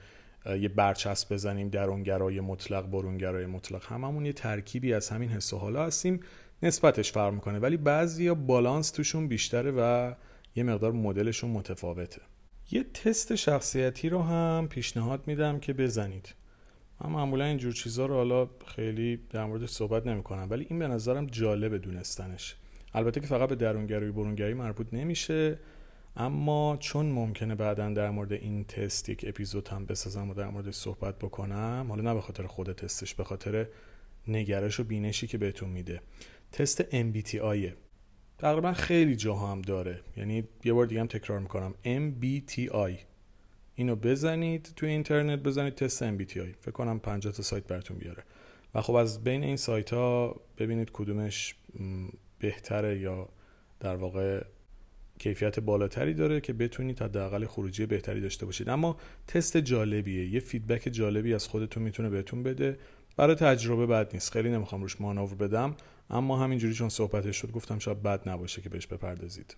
یه 0.46 0.68
برچسب 0.68 1.34
بزنیم 1.34 1.68
درونگرای 1.68 2.40
مطلق 2.40 2.90
برونگرای 2.90 3.46
مطلق. 3.46 3.92
هممون 3.92 4.26
یه 4.26 4.32
ترکیبی 4.32 4.94
از 4.94 5.08
همین 5.08 5.28
حس 5.28 5.52
و 5.52 5.58
حالا 5.58 5.86
هستیم. 5.86 6.20
نسبتش 6.62 7.12
فرق 7.12 7.32
می‌کنه 7.32 7.58
ولی 7.58 7.76
بعضی 7.76 8.24
یا 8.24 8.34
بالانس 8.34 8.90
توشون 8.90 9.28
بیشتره 9.28 9.70
و 9.70 10.12
یه 10.56 10.62
مقدار 10.62 10.92
مدلشون 10.92 11.50
متفاوته. 11.50 12.22
یه 12.70 12.84
تست 12.84 13.34
شخصیتی 13.34 14.08
رو 14.08 14.22
هم 14.22 14.68
پیشنهاد 14.70 15.22
میدم 15.26 15.60
که 15.60 15.72
بزنید. 15.72 16.34
من 17.00 17.10
معمولا 17.10 17.44
اینجور 17.44 17.72
چیزها 17.72 18.06
رو 18.06 18.14
حالا 18.14 18.48
خیلی 18.66 19.16
در 19.30 19.44
مورد 19.44 19.66
صحبت 19.66 20.06
نمی‌کنم 20.06 20.46
ولی 20.50 20.66
این 20.70 20.78
به 20.78 20.88
نظرم 20.88 21.26
جالب 21.26 21.76
دونستنش. 21.76 22.56
البته 22.94 23.20
که 23.20 23.26
فقط 23.26 23.48
به 23.48 23.54
درونگرایی 23.54 24.12
برونگرایی 24.12 24.54
مربوط 24.54 24.86
نمیشه 24.92 25.58
اما 26.16 26.76
چون 26.80 27.06
ممکنه 27.06 27.54
بعدا 27.54 27.90
در 27.90 28.10
مورد 28.10 28.32
این 28.32 28.64
تست 28.64 29.08
یک 29.08 29.24
اپیزود 29.28 29.68
هم 29.68 29.86
بسازم 29.86 30.30
و 30.30 30.34
در 30.34 30.48
موردش 30.48 30.74
صحبت 30.74 31.18
بکنم 31.18 31.86
حالا 31.88 32.02
نه 32.02 32.14
به 32.14 32.20
خاطر 32.20 32.46
خود 32.46 32.72
تستش 32.72 33.14
به 33.14 33.24
خاطر 33.24 33.66
نگرش 34.28 34.80
و 34.80 34.84
بینشی 34.84 35.26
که 35.26 35.38
بهتون 35.38 35.68
میده. 35.68 36.00
تست 36.52 36.82
MBTI 36.82 37.72
تقریبا 38.38 38.72
خیلی 38.72 39.16
جاها 39.16 39.52
هم 39.52 39.62
داره. 39.62 40.00
یعنی 40.16 40.44
یه 40.64 40.72
بار 40.72 40.86
دیگه 40.86 41.00
هم 41.00 41.06
تکرار 41.06 41.38
می‌کنم. 41.38 41.74
MBTI 41.84 43.07
اینو 43.78 43.96
بزنید 43.96 44.72
توی 44.76 44.88
اینترنت 44.88 45.38
بزنید 45.38 45.74
تست 45.74 46.18
MBTI 46.18 46.56
فکر 46.60 46.70
کنم 46.70 46.98
50 46.98 47.32
تا 47.32 47.42
سایت 47.42 47.64
براتون 47.64 47.98
بیاره. 47.98 48.22
و 48.74 48.82
خب 48.82 48.94
از 48.94 49.24
بین 49.24 49.42
این 49.42 49.56
سایت 49.56 49.92
ها 49.92 50.40
ببینید 50.58 50.90
کدومش 50.92 51.54
بهتره 52.38 52.98
یا 52.98 53.28
در 53.80 53.96
واقع 53.96 54.44
کیفیت 55.18 55.60
بالاتری 55.60 56.14
داره 56.14 56.40
که 56.40 56.52
بتونید 56.52 57.02
حداقل 57.02 57.46
خروجی 57.46 57.86
بهتری 57.86 58.20
داشته 58.20 58.46
باشید. 58.46 58.68
اما 58.68 58.96
تست 59.26 59.56
جالبیه. 59.56 60.28
یه 60.28 60.40
فیدبک 60.40 60.88
جالبی 60.92 61.34
از 61.34 61.48
خودتون 61.48 61.82
می‌تونه 61.82 62.08
بهتون 62.08 62.42
بده. 62.42 62.78
برای 63.16 63.34
تجربه 63.34 63.86
بد 63.86 64.10
نیست. 64.12 64.32
خیلی 64.32 64.50
نمی‌خوام 64.50 64.82
روش 64.82 65.00
مانور 65.00 65.34
بدم. 65.34 65.76
اما 66.10 66.38
همینجوری 66.38 66.74
چون 66.74 66.88
صحبتش 66.88 67.36
شد 67.36 67.50
گفتم 67.50 67.78
شاید 67.78 68.02
بد 68.02 68.28
نباشه 68.28 68.62
که 68.62 68.68
بهش 68.68 68.86
بپردازید. 68.86 69.56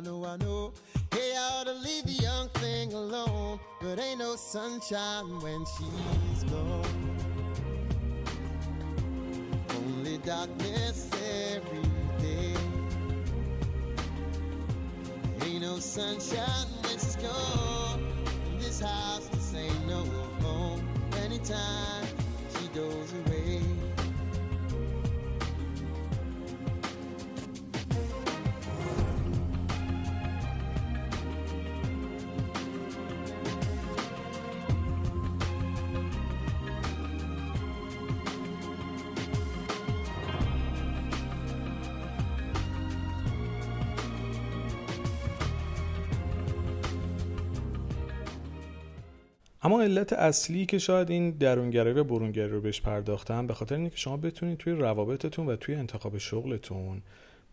I 0.00 0.02
know, 0.02 0.24
I 0.24 0.38
know. 0.38 0.72
Hey, 1.12 1.34
I 1.36 1.60
ought 1.60 1.66
to 1.66 1.74
leave 1.74 2.04
the 2.06 2.22
young 2.22 2.48
thing 2.54 2.94
alone, 2.94 3.60
but 3.82 3.98
ain't 3.98 4.18
no 4.18 4.34
sunshine 4.34 5.26
when 5.42 5.62
she's 5.76 6.44
gone. 6.44 7.20
Only 9.76 10.16
darkness 10.16 11.10
every 11.52 11.82
day. 12.18 12.54
Ain't 15.42 15.60
no 15.60 15.78
sunshine 15.78 16.68
when 16.82 16.92
she's 16.92 17.16
gone. 17.16 18.00
In 18.46 18.58
this 18.58 18.80
house, 18.80 19.28
this 19.28 19.54
ain't 19.54 19.86
no 19.86 20.02
home. 20.40 20.82
Anytime 21.18 22.06
she 22.58 22.68
goes 22.68 23.12
away. 23.12 23.29
اما 49.70 49.82
علت 49.82 50.12
اصلی 50.12 50.66
که 50.66 50.78
شاید 50.78 51.10
این 51.10 51.30
درونگرایی 51.30 51.96
و 51.96 52.04
برونگرایی 52.04 52.50
رو 52.50 52.60
بهش 52.60 52.80
پرداختم 52.80 53.46
به 53.46 53.54
خاطر 53.54 53.74
اینه 53.74 53.90
شما 53.94 54.16
بتونید 54.16 54.58
توی 54.58 54.72
روابطتون 54.72 55.46
و 55.46 55.56
توی 55.56 55.74
انتخاب 55.74 56.18
شغلتون 56.18 57.02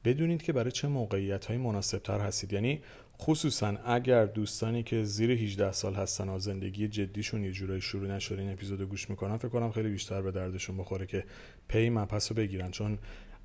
بدونید 0.06 0.44
که 0.44 0.54
برای 0.54 0.72
چه 0.72 0.88
موقعیت 0.88 1.46
های 1.46 1.58
مناسب 1.58 1.98
تر 1.98 2.20
هستید. 2.20 2.54
یعنی 2.54 2.82
خصوصا 3.20 3.76
اگر 3.86 4.26
دوستانی 4.26 4.84
که 4.84 5.04
زیر 5.04 5.32
18 5.32 5.72
سال 5.72 5.94
هستن 5.94 6.30
و 6.30 6.40
زندگی 6.40 6.88
جدیشون 6.88 7.44
یه 7.44 7.52
جورایی 7.52 7.82
شروع 7.82 8.08
نشده 8.08 8.42
این 8.42 8.52
اپیزودو 8.52 8.86
گوش 8.86 9.10
می‌کنن 9.10 9.38
فکر 9.38 9.50
کنم 9.50 9.72
خیلی 9.72 9.90
بیشتر 9.90 10.22
به 10.22 10.32
دردشون 10.32 10.78
بخوره 10.78 11.06
که 11.06 11.24
پی 11.68 11.90
مپس 11.90 12.32
رو 12.32 12.38
بگیرن. 12.38 12.72
چون 12.72 12.98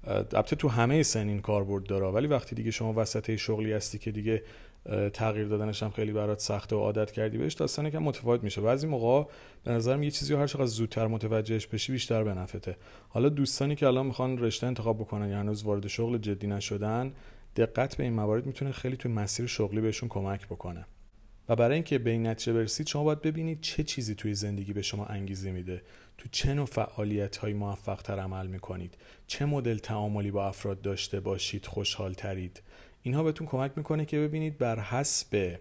البته 0.06 0.56
تو 0.56 0.68
همه 0.68 1.02
سنین 1.02 1.40
کاربرد 1.40 1.84
داره 1.84 2.06
ولی 2.06 2.26
وقتی 2.26 2.54
دیگه 2.54 2.70
شما 2.70 2.92
وسط 2.96 3.36
شغلی 3.36 3.72
هستی 3.72 3.98
که 3.98 4.10
دیگه 4.10 4.42
تغییر 5.12 5.48
دادنش 5.48 5.82
هم 5.82 5.90
خیلی 5.90 6.12
برات 6.12 6.40
سخته 6.40 6.76
و 6.76 6.78
عادت 6.78 7.10
کردی. 7.10 7.38
بهش 7.38 7.52
داستان 7.54 7.90
که 7.90 7.98
متفاوت 7.98 8.42
میشه. 8.42 8.60
بعضی 8.60 8.86
موقع 8.86 9.30
به 9.64 9.72
نظرم 9.72 10.02
یه 10.02 10.10
چیزی 10.10 10.34
هر 10.34 10.46
چقدر 10.46 10.66
زودتر 10.66 11.06
متوجهش 11.06 11.66
بشی 11.66 11.92
بیشتر 11.92 12.24
بنفته 12.24 12.76
حالا 13.08 13.28
دوستانی 13.28 13.74
که 13.74 13.86
الان 13.86 14.06
می‌خوان 14.06 14.38
رشته 14.38 14.66
انتخاب 14.66 14.98
بکنن 14.98 15.28
یا 15.28 15.38
هنوز 15.38 15.62
وارد 15.62 15.86
شغل 15.86 16.18
جدی 16.18 16.46
نشدن 16.46 17.12
دقت 17.56 17.96
به 17.96 18.04
این 18.04 18.12
موارد 18.12 18.46
می‌تونه 18.46 18.72
خیلی 18.72 18.96
توی 18.96 19.12
مسیر 19.12 19.46
شغلی 19.46 19.80
بهشون 19.80 20.08
کمک 20.08 20.46
بکنه. 20.46 20.86
و 21.48 21.56
برای 21.56 21.74
اینکه 21.74 21.98
به 21.98 22.10
این 22.10 22.26
نتیجه 22.26 22.52
برسید 22.52 22.86
شما 22.86 23.04
باید 23.04 23.22
ببینید 23.22 23.60
چه 23.60 23.82
چیزی 23.82 24.14
توی 24.14 24.34
زندگی 24.34 24.72
به 24.72 24.82
شما 24.82 25.06
انگیزه 25.06 25.52
میده. 25.52 25.82
تو 26.18 26.28
چه 26.32 26.54
نوع 26.54 26.66
فعالیت 26.66 27.36
های 27.36 27.52
موفق 27.52 28.02
تر 28.02 28.18
عمل 28.18 28.46
می‌کنید؟ 28.46 28.94
چه 29.26 29.44
مدل 29.44 29.78
تعاملی 29.78 30.30
با 30.30 30.46
افراد 30.46 30.82
داشته 30.82 31.20
باشید؟ 31.20 31.66
خوشحال 31.66 32.12
ترید 32.14 32.62
اینها 33.02 33.22
بهتون 33.22 33.46
کمک 33.46 33.72
می‌کنه 33.76 34.04
که 34.04 34.18
ببینید 34.18 34.58
بر 34.58 34.80
حسب 34.80 35.58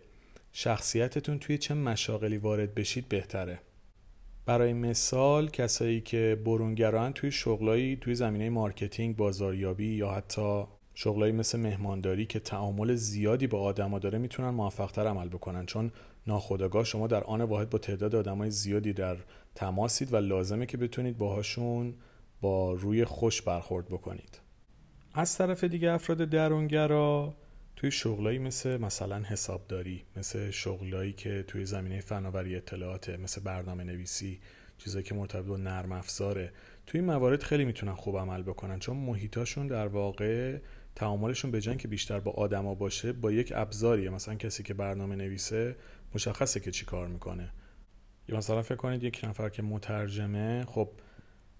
شخصیتتون 0.54 1.39
توی 1.39 1.58
چه 1.58 1.73
مشاغلی 1.73 2.38
وارد 2.38 2.75
بشید 2.75 3.10
بهتره. 3.10 3.60
برای 4.45 4.73
مثال 4.73 5.49
کسایی 5.49 6.01
که 6.01 6.41
برونگران 6.45 7.13
توی 7.13 7.32
شغلایی 7.32 7.95
توی 7.95 8.15
زمینه 8.15 8.49
marketing 8.49 9.15
بازاریابی 9.15 9.95
یا 9.95 10.12
حتی 10.12 10.63
شغلایی 10.93 11.34
مثل 11.34 11.60
مهمانداری 11.60 12.25
که 12.25 12.39
تعامل 12.39 12.95
زیادی 12.95 13.47
با 13.47 13.62
آدما 13.62 13.99
داره 13.99 14.17
می‌تونن 14.17 14.49
موفقتر 14.49 15.08
عمل 15.08 15.30
بکنن. 15.30 15.65
چون 15.65 15.91
ناخودآگاه 16.27 16.84
شما 16.84 17.08
در 17.08 17.23
آن 17.23 17.41
واحد 17.41 17.69
با 17.69 17.77
تعداد 17.77 18.15
آدمای 18.15 18.51
زیادی 18.51 18.93
در 18.93 19.17
تماسید 19.56 20.13
و 20.13 20.17
لازمه 20.17 20.65
که 20.65 20.77
بتونید 20.77 21.17
باهاشون 21.17 21.93
با 22.41 22.73
روی 22.73 23.06
خوش 23.06 23.41
برخورد 23.41 23.86
بکنید. 23.86 24.39
از 25.13 25.38
طرف 25.38 25.63
دیگه 25.63 25.91
افراد 25.91 26.17
درونگرا 26.17 27.34
توی 27.76 27.91
شغلایی 27.91 28.39
مثل 28.39 28.78
مثلا 28.78 29.19
حسابداری 29.19 30.04
مثل 30.15 30.52
شغلایی 30.52 31.13
که 31.13 31.43
توی 31.47 31.65
زمینه 31.65 32.02
فناوری 32.02 32.56
اطلاعاته 32.56 33.17
مثل 33.17 33.41
برنامه 33.41 33.84
نویسی 33.84 34.39
چیزایی 34.78 35.04
که 35.04 35.15
مرتبط 35.15 35.45
با 35.45 35.58
نرم 35.58 35.91
افزاره 35.91 36.52
توی 36.88 37.00
این 37.00 37.10
موارد 37.10 37.43
خیلی 37.43 37.65
می‌تونن 37.65 37.93
خوب 37.93 38.17
عمل 38.17 38.43
بکنن 38.43 38.80
چون 38.80 38.97
محیطاشون 38.97 39.67
در 39.67 39.88
واقع 39.88 40.58
تعاملشون 40.95 41.52
به 41.52 41.62
که 41.62 41.88
بیشتر 41.88 42.19
با 42.19 42.32
آدما 42.32 42.76
باشه 42.76 43.13
با 43.13 43.32
یک 43.32 43.54
ابزاریه. 43.56 44.10
مثلا 44.10 44.36
کسی 44.36 44.63
که 44.63 44.74
برنامه 44.74 45.15
نویسه 45.15 45.76
مشخصه 46.15 46.60
که 46.60 46.71
چی 46.71 46.86
کار 46.86 47.08
می‌کنه. 47.08 47.50
یا 48.28 48.38
مثلا 48.38 48.62
فکر 48.62 48.76
کنید 48.76 49.04
یک 49.04 49.21
نفر 49.24 49.50
که 49.50 49.62
مترجمه 49.62 50.65
خب 50.65 50.89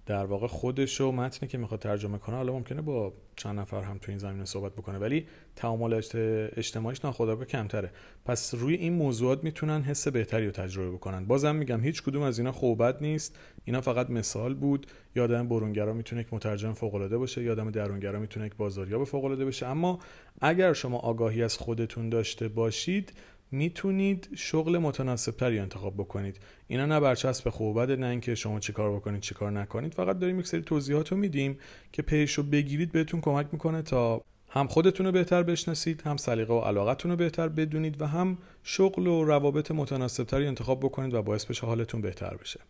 در 0.06 0.24
واقع 0.24 0.46
خودش 0.46 1.00
و 1.00 1.12
متنی 1.12 1.48
که 1.48 1.58
می‌خواد 1.58 1.80
ترجمه 1.80 2.18
کنه 2.18 2.36
حالا 2.36 2.52
ممکنه 2.52 2.82
با 2.82 3.12
چند 3.36 3.58
نفر 3.58 3.82
هم 3.82 3.98
تو 3.98 4.10
این 4.10 4.18
زمینه 4.18 4.44
صحبت 4.44 4.72
بکنه 4.72 4.98
ولی 4.98 5.26
تعاملات 5.56 6.12
اجتماعیش 6.56 7.04
ناخودآگاه 7.04 7.44
کمتره. 7.44 7.90
پس 8.24 8.54
روی 8.54 8.74
این 8.74 8.92
موضوعات 8.92 9.44
می‌تونن 9.44 9.82
حس 9.82 10.08
بهتری 10.08 10.46
رو 10.46 10.52
تجربه 10.52 10.90
بکنن. 10.90 11.24
بازم 11.24 11.56
میگم 11.56 11.80
هیچ 11.80 12.02
کدوم 12.02 12.22
از 12.22 12.38
اینا 12.38 12.52
خوبت 12.52 13.02
نیست. 13.02 13.38
اینا 13.64 13.80
فقط 13.80 14.10
مثال 14.10 14.54
بود. 14.54 14.86
یادم 15.14 15.48
برونگرا 15.48 15.92
می‌تونه 15.92 16.20
یک 16.20 16.34
مترجم 16.34 16.72
فوق 16.72 16.94
العاده 16.94 17.18
باشه 17.18 17.42
یادم 17.42 17.70
درونگرا 17.70 18.18
می‌تونه 18.18 18.46
یک 18.46 18.54
بازاریاب 18.56 19.04
فوق 19.04 19.24
العاده 19.24 19.44
بشه. 19.44 19.66
اما 19.66 19.98
اگر 20.40 20.72
شما 20.72 20.98
آگاهی 20.98 21.42
از 21.42 21.56
خودتون 21.56 22.08
داشته 22.08 22.48
باشید 22.48 23.12
می‌تونید 23.52 24.28
شغل 24.36 24.78
متناسب 24.78 25.32
تری 25.32 25.58
انتخاب 25.58 25.94
بکنید. 25.94 26.40
اینا 26.66 26.86
نه 26.86 27.00
برچسب 27.00 27.50
خوب 27.50 27.82
بده 27.82 27.96
نه 27.96 28.06
اینکه 28.06 28.34
شما 28.34 28.60
چیکار 28.60 28.92
بکنید 28.96 29.20
چیکار 29.20 29.50
نکنید. 29.50 29.94
فقط 29.94 30.18
داریم 30.18 30.40
یک 30.40 30.46
سری 30.46 30.62
توضیحات 30.62 31.12
رو 31.12 31.18
میدیم 31.18 31.58
که 31.92 32.02
پیش 32.02 32.32
رو 32.32 32.42
بگیرید 32.42 32.92
بهتون 32.92 33.20
کمک 33.20 33.46
می‌کنه 33.52 33.82
تا 33.82 34.22
هم 34.48 34.66
خودتون 34.66 35.06
رو 35.06 35.12
بهتر 35.12 35.42
بشناسید 35.42 36.02
هم 36.02 36.16
سلیقه 36.16 36.54
و 36.54 36.60
علاقتون 36.60 37.10
رو 37.10 37.16
بهتر 37.16 37.48
بدونید 37.48 38.02
و 38.02 38.06
هم 38.06 38.38
شغل 38.62 39.06
و 39.06 39.24
روابط 39.24 39.70
متناسب 39.70 40.24
تری 40.24 40.46
انتخاب 40.46 40.80
بکنید 40.80 41.14
و 41.14 41.22
باعث 41.22 41.44
بشه 41.44 41.66
حالتون 41.66 42.00
بهتر 42.00 42.36
بشه. 42.36 42.60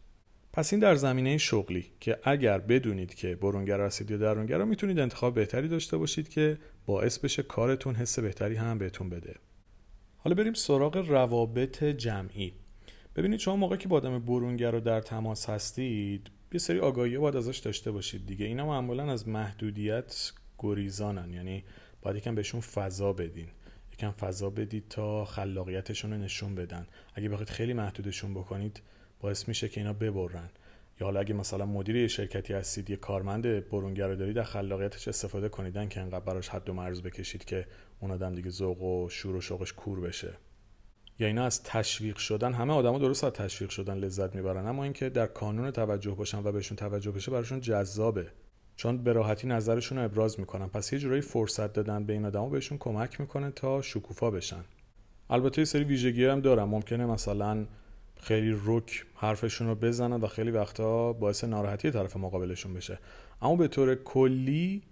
پس 0.52 0.72
این 0.72 0.80
در 0.80 0.94
زمینه 0.94 1.38
شغلی 1.38 1.86
که 2.00 2.18
اگر 2.24 2.58
بدونید 2.58 3.14
که 3.14 3.36
برونگر 3.36 3.80
هستید 3.80 4.10
یا 4.10 4.16
درونگر 4.16 4.64
می‌تونید 4.64 4.98
انتخاب 4.98 5.34
بهتری 5.34 5.68
داشته 5.68 5.96
باشید 5.96 6.28
که 6.28 6.58
باعث 6.86 7.18
بشه 7.18 7.42
کارتون 7.42 7.94
حس 7.94 8.18
بهتری 8.18 8.56
هم 8.56 8.78
بهتون 8.78 9.10
بده. 9.10 9.34
حالا 10.24 10.34
بریم 10.34 10.52
سراغ 10.52 10.96
روابط 10.96 11.84
جمعی. 11.84 12.52
ببینید 13.16 13.40
شما 13.40 13.56
موقعی 13.56 13.78
که 13.78 13.88
با 13.88 13.96
آدم 13.96 14.18
برونگر 14.18 14.70
رو 14.70 14.80
در 14.80 15.00
تماس 15.00 15.50
هستید 15.50 16.30
یه 16.52 16.58
سری 16.58 16.78
آگاهی 16.78 17.18
باید 17.18 17.36
ازش 17.36 17.58
داشته 17.58 17.90
باشید 17.90 18.26
دیگه. 18.26 18.46
اینا 18.46 18.66
معمولا 18.66 19.12
از 19.12 19.28
محدودیت 19.28 20.32
گریزانن. 20.58 21.32
یعنی 21.32 21.64
باید 22.02 22.16
یکم 22.16 22.34
بهشون 22.34 22.60
فضا 22.60 23.12
بدین. 23.12 23.48
یکم 23.92 24.10
فضا 24.10 24.50
بدید 24.50 24.88
تا 24.88 25.24
خلاقیتشون 25.24 26.12
رو 26.12 26.18
نشون 26.18 26.54
بدن. 26.54 26.86
اگه 27.14 27.28
بخواید 27.28 27.50
خیلی 27.50 27.72
محدودشون 27.72 28.34
بکنید 28.34 28.82
باعث 29.20 29.48
میشه 29.48 29.68
که 29.68 29.80
اینا 29.80 29.92
ببرن. 29.92 30.50
حالا 31.04 31.20
اگه 31.20 31.34
مثلا 31.34 31.66
مدیر 31.66 31.96
یه 31.96 32.08
شرکتی 32.08 32.52
هستید 32.52 32.90
یه 32.90 32.96
کارمند 32.96 33.68
برونگر 33.68 34.08
رو 34.08 34.16
دارید 34.16 34.38
از 34.38 34.46
خلاقیتش 34.46 35.08
استفاده 35.08 35.48
کنیدن 35.48 35.88
که 35.88 36.00
انقدر 36.00 36.24
براش 36.24 36.48
حد 36.48 36.68
و 36.68 36.72
مرز 36.72 37.02
بکشید 37.02 37.44
که 37.44 37.66
اون 38.00 38.10
آدم 38.10 38.34
دیگه 38.34 38.50
ذوق 38.50 38.82
و 38.82 39.08
شور 39.08 39.36
و 39.36 39.40
شوقش 39.40 39.72
کور 39.72 40.00
بشه. 40.00 40.32
یا 41.18 41.26
اینا 41.26 41.44
از 41.44 41.62
تشویق 41.62 42.16
شدن 42.16 42.52
همه 42.52 42.72
آدما 42.72 42.98
درست 42.98 43.24
از 43.24 43.32
تشویق 43.32 43.70
شدن 43.70 43.98
لذت 43.98 44.34
می‌برن 44.34 44.66
اما 44.66 44.84
اینکه 44.84 45.08
در 45.08 45.26
کانون 45.26 45.70
توجه 45.70 46.10
باشن 46.10 46.38
و 46.38 46.52
بهشون 46.52 46.76
توجه 46.76 47.10
بشه 47.10 47.30
براشون 47.30 47.60
جذابه. 47.60 48.26
چون 48.76 48.98
به 48.98 49.12
راحتی 49.12 49.46
نظرشون 49.46 49.98
رو 49.98 50.04
ابراز 50.04 50.40
می‌کنن. 50.40 50.66
پس 50.66 50.92
یه 50.92 50.98
جورایی 50.98 51.22
فرصت 51.22 51.72
دادن 51.72 52.04
به 52.04 52.12
این 52.12 52.24
آدما 52.24 52.48
بهشون 52.48 52.78
کمک 52.78 53.20
می‌کنه 53.20 53.50
تا 53.50 53.82
شکوفا 53.82 54.30
بشن. 54.30 54.64
البته 55.30 55.60
یه 55.60 55.64
سری 55.64 55.84
ویژگی 55.84 56.24
هم 56.24 56.40
دارم. 56.40 56.68
ممکنه 56.68 57.06
مثلا 57.06 57.66
خیلی 58.22 58.56
رک 58.64 59.04
حرفشون 59.14 59.66
رو 59.66 59.74
بزنن 59.74 60.20
و 60.20 60.26
خیلی 60.26 60.50
وقتا 60.50 61.12
باعث 61.12 61.44
ناراحتی 61.44 61.90
طرف 61.90 62.16
مقابلشون 62.16 62.74
بشه. 62.74 62.98
اما 63.42 63.56
به 63.56 63.68
طور 63.68 63.94
کلی 63.94 64.82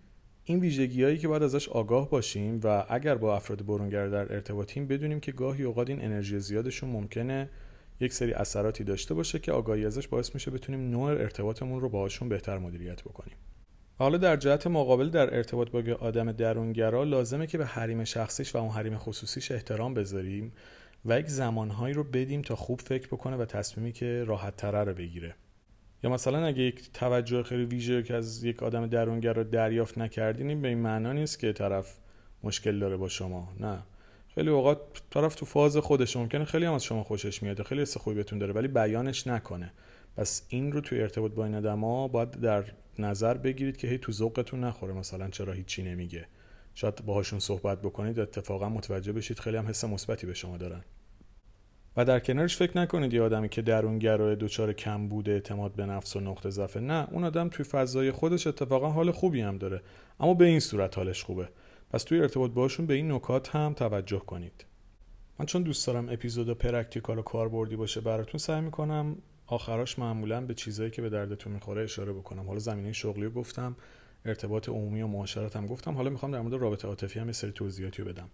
این 0.44 0.60
ویژگی 0.60 1.04
هایی 1.04 1.18
که 1.18 1.28
باید 1.28 1.42
ازش 1.42 1.68
آگاه 1.68 2.10
باشیم 2.10 2.60
و 2.64 2.84
اگر 2.88 3.14
با 3.14 3.36
افراد 3.36 3.66
برونگر 3.66 4.08
در 4.08 4.32
ارتباطیم 4.34 4.86
بدونیم 4.86 5.20
که 5.20 5.32
گاهی 5.32 5.64
اوقات 5.64 5.90
این 5.90 6.04
انرژی 6.04 6.40
زیادشون 6.40 6.90
ممکنه 6.90 7.50
یک 8.00 8.12
سری 8.12 8.32
اثراتی 8.32 8.84
داشته 8.84 9.14
باشه 9.14 9.38
که 9.38 9.52
آگاهی 9.52 9.86
ازش 9.86 10.08
باعث 10.08 10.34
میشه 10.34 10.50
بتونیم 10.50 10.90
نوع 10.90 11.10
ارتباطمون 11.10 11.80
رو 11.80 11.88
باهاشون 11.88 12.28
بهتر 12.28 12.58
مدیریت 12.58 13.02
بکنیم. 13.02 13.36
حالا 13.98 14.18
در 14.18 14.36
جهت 14.36 14.66
مقابل 14.66 15.08
در 15.08 15.36
ارتباط 15.36 15.70
با 15.70 15.82
آدم 16.00 16.32
درونگرا 16.32 17.04
لازمه 17.04 17.46
که 17.46 17.58
به 17.58 17.66
حریم 17.66 18.04
شخصیش 18.04 18.54
و 18.54 18.58
اون 18.58 18.70
حریم 18.70 18.98
خصوصیش 18.98 19.52
احترام 19.52 19.94
بذاریم. 19.94 20.52
و 21.04 21.20
یک 21.20 21.26
زمانهایی 21.26 21.94
رو 21.94 22.04
بدیم 22.04 22.42
تا 22.42 22.56
خوب 22.56 22.80
فکر 22.80 23.06
بکنه 23.06 23.36
و 23.36 23.44
تصمیمی 23.44 23.92
که 23.92 24.24
راحت 24.24 24.56
تره 24.56 24.84
رو 24.84 24.94
بگیره. 24.94 25.34
یا 26.02 26.10
مثلا 26.10 26.46
اگه 26.46 26.62
یک 26.62 26.92
توجه 26.92 27.42
خیلی 27.42 27.64
ویژه 27.64 28.02
که 28.02 28.14
از 28.14 28.44
یک 28.44 28.62
آدم 28.62 28.86
درونگر 28.86 29.32
رو 29.32 29.44
دریافت 29.44 29.98
نکردین 29.98 30.62
به 30.62 30.68
این 30.68 30.78
معنا 30.78 31.12
نیست 31.12 31.38
که 31.38 31.52
طرف 31.52 31.98
مشکل 32.42 32.78
داره 32.78 32.96
با 32.96 33.08
شما 33.08 33.52
نه. 33.60 33.82
خیلی 34.34 34.50
اوقات 34.50 34.78
طرف 35.10 35.34
تو 35.34 35.46
فاز 35.46 35.76
خودش 35.76 36.16
ممکنه 36.16 36.44
خیلی 36.44 36.64
هم 36.64 36.72
از 36.72 36.84
شما 36.84 37.04
خوشش 37.04 37.42
میاد 37.42 37.62
خیلی 37.62 37.82
حس 37.82 37.96
خوبی 37.96 38.16
بهتون 38.16 38.38
داره 38.38 38.52
ولی 38.52 38.68
بیانش 38.68 39.26
نکنه. 39.26 39.72
پس 40.16 40.42
این 40.48 40.72
رو 40.72 40.80
توی 40.80 41.02
ارتباط 41.02 41.32
با 41.32 41.44
این 41.44 41.54
آدما 41.54 42.08
باید 42.08 42.30
در 42.30 42.64
نظر 42.98 43.34
بگیرید 43.34 43.76
که 43.76 43.88
هی 43.88 43.98
تو 43.98 44.12
ذوقتون 44.12 44.64
نخوره 44.64 44.94
مثلا 44.94 45.28
چرا 45.28 45.52
هیچی 45.52 45.82
نمیگه. 45.82 46.26
شاید 46.74 47.04
باهاشون 47.06 47.38
صحبت 47.38 47.82
بکنید 47.82 48.20
اتفاقا 48.20 48.68
متوجه 48.68 49.12
بشید 49.12 49.38
خیلی 49.38 49.56
هم 49.56 49.68
حس 49.68 49.84
مثبتی 49.84 50.26
به 50.26 50.34
شما 50.34 50.56
دارن. 50.56 50.84
و 51.96 52.04
در 52.04 52.20
کنارش 52.20 52.56
فکر 52.56 52.78
نکنید 52.78 53.14
یه 53.14 53.22
آدمی 53.22 53.48
که 53.48 53.62
درونگرا 53.62 54.34
دچار 54.34 54.72
کمبود 54.72 55.32
اعتماد 55.32 55.72
به 55.72 55.86
نفس 55.86 56.16
و 56.16 56.20
نقطه 56.20 56.50
ضعف 56.50 56.76
نه 56.76 57.08
اون 57.10 57.24
آدم 57.24 57.48
توی 57.48 57.64
فضای 57.64 58.12
خودش 58.12 58.46
اتفاقا 58.46 58.90
حال 58.90 59.10
خوبی 59.10 59.40
هم 59.40 59.58
داره 59.58 59.82
اما 60.20 60.34
به 60.34 60.44
این 60.44 60.60
صورت 60.60 60.96
حالش 60.98 61.24
خوبه. 61.24 61.48
پس 61.90 62.02
توی 62.02 62.20
ارتباط 62.20 62.50
باشون 62.50 62.86
به 62.86 62.94
این 62.94 63.12
نکات 63.12 63.56
هم 63.56 63.74
توجه 63.74 64.18
کنید. 64.18 64.64
من 65.38 65.46
چون 65.46 65.62
دوست 65.62 65.86
دارم 65.86 66.08
اپیزود 66.08 66.58
practical 66.58 67.18
و 67.18 67.22
کاربردی 67.22 67.76
باشه 67.76 68.00
براتون 68.00 68.38
سعی 68.38 68.60
می‌کنم 68.60 69.16
آخراش 69.46 69.98
معمولا 69.98 70.40
به 70.40 70.54
چیزایی 70.54 70.90
که 70.90 71.02
به 71.02 71.08
دردتون 71.08 71.52
می‌خوره 71.52 71.82
اشاره 71.82 72.12
بکنم. 72.12 72.46
حالا 72.46 72.58
زمینه 72.58 72.92
شغلی 72.92 73.24
رو 73.24 73.30
گفتم. 73.30 73.76
ارتباط 74.24 74.68
عمومی 74.68 75.02
و 75.02 75.06
معاشرت 75.06 75.56
هم 75.56 75.66
گفتم. 75.66 75.94
حالا 75.94 76.10
می‌خوام 76.10 76.32
در 76.32 76.40
مورد 76.40 76.54
رابطه 76.54 76.88
عاطفی 76.88 77.18
هم 77.18 77.26
یه 77.26 77.32
سری 77.32 77.52
توضیحاتی 77.52 78.02
بدم. 78.02 78.28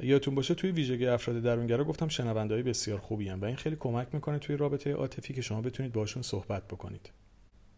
یادتون 0.00 0.34
باشه 0.34 0.54
توی 0.54 0.70
ویژگی 0.70 1.06
افراد 1.06 1.42
درونگرا 1.42 1.84
گفتم 1.84 2.08
شنوندهای 2.08 2.62
بسیار 2.62 2.98
خوبی 2.98 3.28
هم 3.28 3.40
و 3.40 3.44
این 3.44 3.56
خیلی 3.56 3.76
کمک 3.80 4.08
می‌کنه 4.12 4.38
توی 4.38 4.56
رابطه 4.56 4.92
عاطفی 4.92 5.34
که 5.34 5.42
شما 5.42 5.60
بتونید 5.60 5.92
باشون 5.92 6.22
صحبت 6.22 6.68
بکنید. 6.68 7.10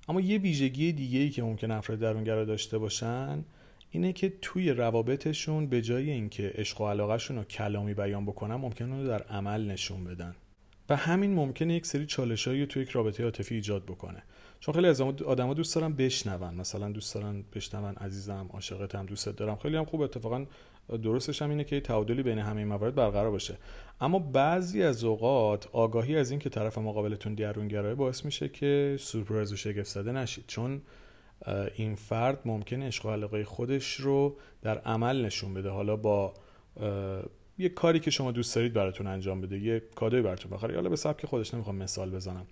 اما 0.09 0.21
یه 0.21 0.39
ویژگی 0.39 0.93
دیگه 0.93 1.19
ای 1.19 1.31
که 1.31 1.43
ممکن 1.43 1.71
افراد 1.71 1.99
درونگرا 1.99 2.45
داشته 2.45 2.79
باشن 2.79 3.45
اینه 3.91 4.13
که 4.13 4.33
توی 4.43 4.71
روابطشون 4.71 5.67
به 5.67 5.83
جای 5.83 6.11
اینکه 6.11 6.53
عشق 6.55 6.81
و 6.81 6.89
علاقهشون 6.89 7.37
رو 7.37 7.45
کلامی 7.45 7.95
بیان 7.95 8.27
بکنن 8.27 8.55
ممکن 8.55 8.91
رو 8.91 9.07
در 9.07 9.23
عمل 9.23 9.71
نشون 9.71 10.05
بدن. 10.05 10.35
و 10.89 10.97
همین 10.97 11.35
ممکنه 11.35 11.75
یک 11.75 11.87
سری 11.87 12.07
چالشایی 12.07 12.67
توی 12.67 12.83
یک 12.83 12.89
رابطه 12.89 13.25
عاطفی 13.25 13.55
ایجاد 13.55 13.85
بکنه. 13.85 14.23
چون 14.64 14.74
خیلی 14.74 14.87
از 14.87 15.00
آدما 15.00 15.55
دوست 15.55 15.74
دارن 15.74 15.92
بشنون. 15.92 16.55
مثلا 16.55 16.88
دوست 16.88 17.14
دارن 17.14 17.44
بشنون 17.55 17.94
عزیزم 17.94 18.50
عاشقتم 18.53 19.07
دوستت 19.07 19.37
دارم. 19.37 19.57
خیلی 19.57 19.77
هم 19.77 19.85
خوب 19.85 20.00
اتفاقا 20.00 20.46
درستش 21.03 21.42
هم 21.42 21.50
اینه 21.50 21.64
که 21.64 21.81
تعادلی 21.81 22.22
بین 22.22 22.38
همه 22.38 22.64
موارد 22.64 22.94
برقرار 22.94 23.31
باشه. 23.31 23.59
اما 24.00 24.18
بعضی 24.18 24.83
از 24.83 25.05
اوقات 25.05 25.68
آگاهی 25.72 26.16
از 26.16 26.31
این 26.31 26.40
که 26.40 26.48
طرف 26.48 26.79
مقابلتون 26.79 27.35
درونگرایه 27.35 27.94
باعث 27.94 28.24
میشه 28.24 28.48
که 28.48 28.96
سورپرایز 29.00 29.53
و 29.53 29.57
شگفت 29.57 29.88
زده 29.88 30.12
نشید. 30.12 30.44
چون 30.46 30.83
این 31.74 31.94
فرد 31.94 32.40
ممکنه 32.44 32.87
عشق 32.87 33.42
خودش 33.42 33.94
رو 33.94 34.37
در 34.62 34.79
عمل 34.79 35.24
نشون 35.24 35.55
بده. 35.55 35.68
حالا 35.68 35.96
با 35.96 36.35
یه 37.59 37.68
کاری 37.68 38.00
که 38.00 38.11
شما 38.11 38.33
دوست 38.33 38.55
دارید 38.55 38.72
براتون 38.72 39.07
انجام 39.07 39.40
بده 39.40 39.59
یه 39.59 39.83
کادوی 39.94 40.22
براتون 40.22 40.50
بخره. 40.50 40.74
حالا 40.74 40.88
به 40.88 40.96
سبک 40.96 41.27
خودش 41.27 41.55
نمی‌خوام 41.55 41.77
مثال 41.77 42.11
بزنم. 42.11 42.46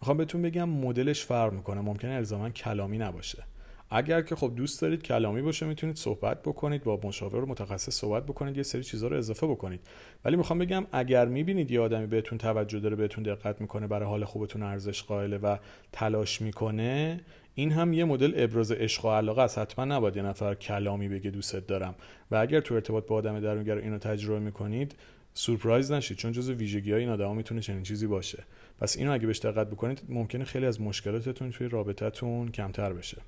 می‌خوام 0.00 0.16
بهتون 0.16 0.42
بگم 0.42 0.68
مدلش 0.68 1.24
فرق 1.24 1.52
می‌کنه. 1.52 1.80
ممکنه 1.80 2.12
الزاما 2.12 2.50
کلامی 2.50 2.98
نباشه. 2.98 3.44
اگر 3.90 4.22
که 4.22 4.36
خب 4.36 4.52
دوست 4.56 4.82
دارید 4.82 5.02
کلامی 5.02 5.42
باشه 5.42 5.66
می‌تونید 5.66 5.96
صحبت 5.96 6.42
بکنید 6.42 6.84
با 6.84 7.00
مشاور 7.04 7.44
متخصص 7.44 7.94
صحبت 7.94 8.26
بکنید 8.26 8.56
یه 8.56 8.62
سری 8.62 8.84
چیزها 8.84 9.08
رو 9.08 9.16
اضافه 9.16 9.46
بکنید. 9.46 9.80
ولی 10.24 10.36
می‌خوام 10.36 10.58
بگم 10.58 10.86
اگر 10.92 11.24
می‌بینید 11.24 11.70
یه 11.70 11.80
آدمی 11.80 12.06
بهتون 12.06 12.38
توجه 12.38 12.80
داره 12.80 12.96
بهتون 12.96 13.24
دقت 13.24 13.60
می‌کنه 13.60 13.86
برای 13.86 14.08
حال 14.08 14.24
خوبتون 14.24 14.62
ارزش 14.62 15.02
قائله 15.02 15.38
و 15.38 15.56
تلاش 15.92 16.42
می‌کنه 16.42 17.20
این 17.54 17.72
هم 17.72 17.92
یه 17.92 18.04
مدل 18.04 18.32
ابراز 18.36 18.72
عشق 18.72 19.04
و 19.04 19.08
علاقه 19.08 19.42
است. 19.42 19.58
حتما 19.58 19.84
نباید 19.84 20.16
یه 20.16 20.22
نفر 20.22 20.54
کلامی 20.54 21.08
بگه 21.08 21.30
دوستت 21.30 21.66
دارم. 21.66 21.94
و 22.30 22.36
اگر 22.36 22.60
تو 22.60 22.74
ارتباط 22.74 23.06
با 23.06 23.16
آدم 23.16 23.40
درونگر 23.40 23.76
اینو 23.76 23.98
تجربه 23.98 24.38
می‌کنید 24.38 24.94
سورپرایز 25.34 25.92
نشید 25.92 26.16
چون 26.16 26.32
جزو 26.32 26.52
ویژگی 26.52 26.92
های 26.92 27.00
این 27.00 27.10
آدما 27.10 27.34
می‌تونه 27.34 27.60
چنین 27.60 27.82
چیزی 27.82 28.06
باشه. 28.06 28.44
پس 28.78 28.96
اینو 28.96 29.12
اگه 29.12 29.26
بهش 29.26 29.38
دقت 29.38 29.66
بکنید 29.70 30.02
ممکنه 30.08 30.44
خیلی 30.44 30.66
از 30.66 30.80
مشکلاتتون 30.80 31.50
توی 31.50 31.68
رابطتون 31.68 32.48
کمتر 32.48 32.92
بشه. 32.92 33.22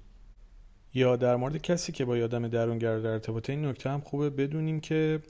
یا 0.94 1.16
در 1.16 1.36
مورد 1.36 1.56
کسی 1.56 1.92
که 1.92 2.04
با 2.04 2.12
آدم 2.16 2.48
درونگر 2.48 2.98
در 2.98 3.10
ارتباط 3.10 3.50
این 3.50 3.64
نکته 3.64 3.90
هم 3.90 4.00
خوبه 4.00 4.30
بدونیم 4.30 4.80
که 4.80 5.20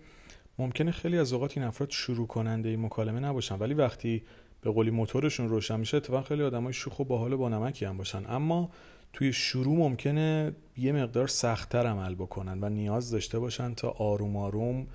ممکنه 0.59 0.91
خیلی 0.91 1.19
از 1.19 1.33
اوقات 1.33 1.59
این 1.59 1.67
افراد 1.67 1.91
شروع 1.91 2.27
کننده 2.27 2.69
این 2.69 2.81
مکالمه 2.81 3.21
نباشن 3.21 3.59
ولی 3.59 3.75
وقتی 3.75 4.23
به 4.61 4.71
قولی 4.71 4.91
موتورشون 4.91 5.49
روشن 5.49 5.81
میشه 5.81 5.97
اتفاقا 5.97 6.23
خیلی 6.23 6.43
آدمای 6.43 6.73
شوخ 6.73 7.01
و 7.01 7.05
باحال 7.05 7.33
و 7.33 7.39
با 7.39 7.49
نمکی 7.49 7.85
هم 7.85 7.97
باشن. 7.97 8.27
اما 8.29 8.71
توی 9.13 9.33
شروع 9.33 9.79
ممکنه 9.79 10.53
یه 10.77 10.93
مقدار 10.93 11.27
سختتر 11.27 11.87
عمل 11.87 12.15
بکنن 12.15 12.59
و 12.65 12.69
نیاز 12.69 13.11
داشته 13.11 13.39
باشن 13.39 13.75
تا 13.75 13.89
آروم 13.89 14.37
آروم 14.37 14.87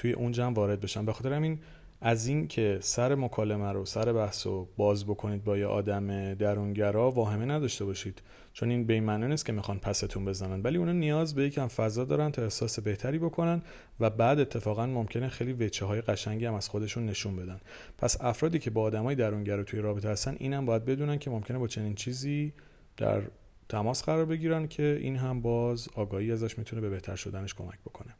توی 0.00 0.12
اونجا 0.12 0.50
وارد 0.50 0.80
بشن 0.80 1.04
به 1.04 1.12
خاطر 1.12 1.32
همین 1.32 1.58
از 2.00 2.26
این 2.26 2.48
که 2.48 2.78
سر 2.82 3.14
مکالمه 3.14 3.72
رو 3.72 3.84
سر 3.84 4.12
بحث 4.12 4.46
رو 4.46 4.68
باز 4.76 5.04
بکنید 5.04 5.44
با 5.44 5.58
یه 5.58 5.66
آدم 5.66 6.34
درونگرا 6.34 7.10
واهمه 7.10 7.44
نداشته 7.44 7.84
باشید. 7.84 8.22
چون 8.52 8.70
این 8.70 8.86
به 8.86 9.00
معنی 9.00 9.26
نیست 9.26 9.46
که 9.46 9.52
می‌خوان 9.52 9.78
پستون 9.78 10.24
بزنن. 10.24 10.62
ولی 10.62 10.78
اونا 10.78 10.92
نیاز 10.92 11.34
به 11.34 11.44
یکم 11.44 11.66
فضا 11.66 12.04
دارن 12.04 12.30
تا 12.30 12.42
احساس 12.42 12.80
بهتری 12.80 13.18
بکنن 13.18 13.62
و 14.00 14.10
بعد 14.10 14.40
اتفاقا 14.40 14.86
ممکنه 14.86 15.28
خیلی 15.28 15.52
وچه 15.52 15.86
های 15.86 16.00
قشنگی 16.00 16.46
هم 16.46 16.54
از 16.54 16.68
خودشون 16.68 17.06
نشون 17.06 17.36
بدن. 17.36 17.60
پس 17.98 18.16
افرادی 18.20 18.58
که 18.58 18.70
با 18.70 18.82
آدمای 18.82 19.14
درونگرا 19.14 19.62
توی 19.62 19.80
رابطه 19.80 20.08
هستن 20.08 20.36
اینم 20.38 20.66
باید 20.66 20.84
بدونن 20.84 21.18
که 21.18 21.30
ممکنه 21.30 21.58
با 21.58 21.68
چنین 21.68 21.94
چیزی 21.94 22.52
در 22.96 23.22
تماس 23.68 24.04
قرار 24.04 24.24
بگیرن 24.24 24.66
که 24.66 24.98
این 25.00 25.16
هم 25.16 25.42
باز 25.42 25.88
آگاهی 25.94 26.32
ازش 26.32 26.58
می‌تونه 26.58 26.82
به 26.82 26.90
بهتر 26.90 27.16
شدنش 27.16 27.54
کمک 27.54 27.78
بکنه. 27.86 28.14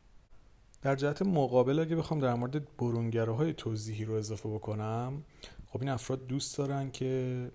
در 0.83 0.95
جهت 0.97 1.23
مقابل 1.23 1.79
اگه 1.79 1.97
بخوام 1.97 2.21
در 2.21 2.35
مورد 2.35 2.77
برونگراهای 2.77 3.53
توضیحی 3.53 4.05
رو 4.05 4.15
اضافه 4.15 4.49
بکنم 4.49 5.23
خب 5.67 5.81
این 5.81 5.89
افراد 5.89 6.27
دوست 6.27 6.59
دارن 6.59 6.91
که 6.91 7.51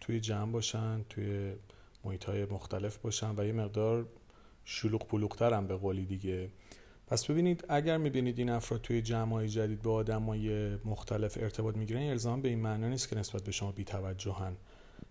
توی 0.00 0.20
جمع 0.20 0.52
باشن 0.52 1.04
توی 1.08 1.52
محیط 2.04 2.24
های 2.24 2.44
مختلف 2.44 2.98
باشن 2.98 3.34
و 3.36 3.44
یه 3.46 3.52
مقدار 3.52 4.06
شلوغ 4.64 5.06
پلوغتر 5.06 5.54
هم 5.54 5.66
به 5.66 5.76
قولی 5.76 6.04
دیگه. 6.04 6.48
پس 7.06 7.30
ببینید 7.30 7.64
اگر 7.68 7.96
می‌بینید 7.96 8.38
این 8.38 8.50
افراد 8.50 8.80
توی 8.80 9.02
جمع 9.02 9.32
های 9.32 9.48
جدید 9.48 9.82
با 9.82 9.92
آدم 9.94 10.22
های 10.22 10.76
مختلف 10.84 11.38
ارتباط 11.40 11.76
می‌گیرن 11.76 12.02
الزام 12.02 12.42
به 12.42 12.48
این 12.48 12.58
معنا 12.58 12.88
نیست 12.88 13.08
که 13.08 13.16
نسبت 13.16 13.42
به 13.42 13.52
شما 13.52 13.72
بیتوجهن 13.72 14.56